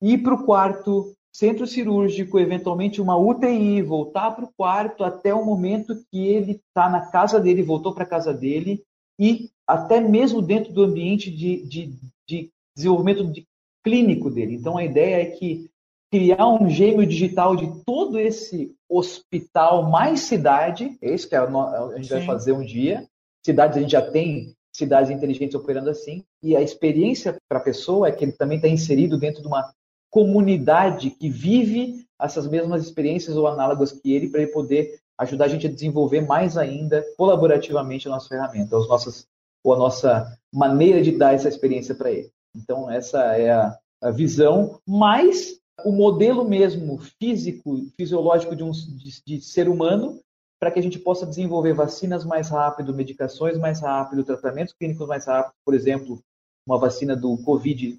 ir 0.00 0.18
para 0.22 0.34
o 0.34 0.44
quarto, 0.44 1.14
centro 1.32 1.66
cirúrgico, 1.66 2.38
eventualmente 2.38 3.00
uma 3.00 3.16
UTI, 3.16 3.82
voltar 3.82 4.32
para 4.32 4.44
o 4.44 4.52
quarto 4.56 5.04
até 5.04 5.32
o 5.32 5.44
momento 5.44 5.94
que 6.10 6.26
ele 6.26 6.52
está 6.52 6.88
na 6.88 7.06
casa 7.06 7.38
dele, 7.40 7.62
voltou 7.62 7.94
para 7.94 8.04
a 8.04 8.08
casa 8.08 8.32
dele, 8.34 8.82
e 9.18 9.50
até 9.66 10.00
mesmo 10.00 10.42
dentro 10.42 10.72
do 10.72 10.82
ambiente 10.82 11.30
de, 11.30 11.62
de, 11.66 11.94
de 12.26 12.50
desenvolvimento 12.74 13.24
de, 13.26 13.46
clínico 13.82 14.30
dele. 14.30 14.54
Então 14.54 14.76
a 14.76 14.84
ideia 14.84 15.22
é 15.22 15.26
que 15.26 15.70
criar 16.10 16.48
um 16.48 16.68
gêmeo 16.68 17.06
digital 17.06 17.54
de 17.54 17.84
todo 17.84 18.18
esse 18.18 18.74
hospital 18.88 19.88
mais 19.88 20.20
cidade, 20.20 20.98
esse 21.00 21.28
que 21.28 21.34
é 21.34 21.38
a 21.38 21.92
gente 21.96 22.08
Sim. 22.08 22.14
vai 22.14 22.26
fazer 22.26 22.52
um 22.52 22.64
dia. 22.64 23.06
Cidades 23.44 23.76
a 23.76 23.80
gente 23.80 23.92
já 23.92 24.02
tem 24.02 24.54
cidades 24.74 25.10
inteligentes 25.10 25.54
operando 25.54 25.90
assim, 25.90 26.24
e 26.42 26.56
a 26.56 26.62
experiência 26.62 27.36
para 27.48 27.58
a 27.58 27.62
pessoa 27.62 28.08
é 28.08 28.12
que 28.12 28.24
ele 28.24 28.32
também 28.32 28.56
está 28.56 28.68
inserido 28.68 29.18
dentro 29.18 29.42
de 29.42 29.48
uma 29.48 29.72
comunidade 30.10 31.10
que 31.10 31.30
vive 31.30 32.06
essas 32.20 32.46
mesmas 32.46 32.84
experiências 32.84 33.36
ou 33.36 33.46
análogas 33.46 33.92
que 33.92 34.12
ele, 34.12 34.28
para 34.28 34.42
ele 34.42 34.52
poder 34.52 35.00
ajudar 35.18 35.46
a 35.46 35.48
gente 35.48 35.66
a 35.66 35.70
desenvolver 35.70 36.22
mais 36.22 36.56
ainda 36.56 37.04
colaborativamente 37.16 38.08
a 38.08 38.10
nossa 38.10 38.28
ferramenta, 38.28 38.76
as 38.76 38.88
nossas, 38.88 39.26
ou 39.62 39.74
a 39.74 39.78
nossa 39.78 40.38
maneira 40.52 41.02
de 41.02 41.12
dar 41.12 41.34
essa 41.34 41.48
experiência 41.48 41.94
para 41.94 42.10
ele. 42.10 42.30
Então, 42.56 42.90
essa 42.90 43.36
é 43.36 43.50
a, 43.50 43.78
a, 44.02 44.10
visão, 44.10 44.80
mas 44.86 45.58
o 45.84 45.92
modelo 45.92 46.44
mesmo 46.44 46.98
físico, 47.18 47.86
fisiológico 47.96 48.56
de 48.56 48.64
um 48.64 48.70
de, 48.70 49.22
de 49.24 49.40
ser 49.40 49.68
humano, 49.68 50.20
para 50.58 50.70
que 50.70 50.78
a 50.78 50.82
gente 50.82 50.98
possa 50.98 51.26
desenvolver 51.26 51.72
vacinas 51.72 52.24
mais 52.24 52.50
rápido, 52.50 52.94
medicações 52.94 53.56
mais 53.56 53.80
rápido, 53.80 54.24
tratamentos 54.24 54.74
clínicos 54.74 55.06
mais 55.06 55.26
rápido, 55.26 55.54
por 55.64 55.74
exemplo, 55.74 56.20
uma 56.66 56.78
vacina 56.78 57.16
do 57.16 57.36
Covid 57.38 57.98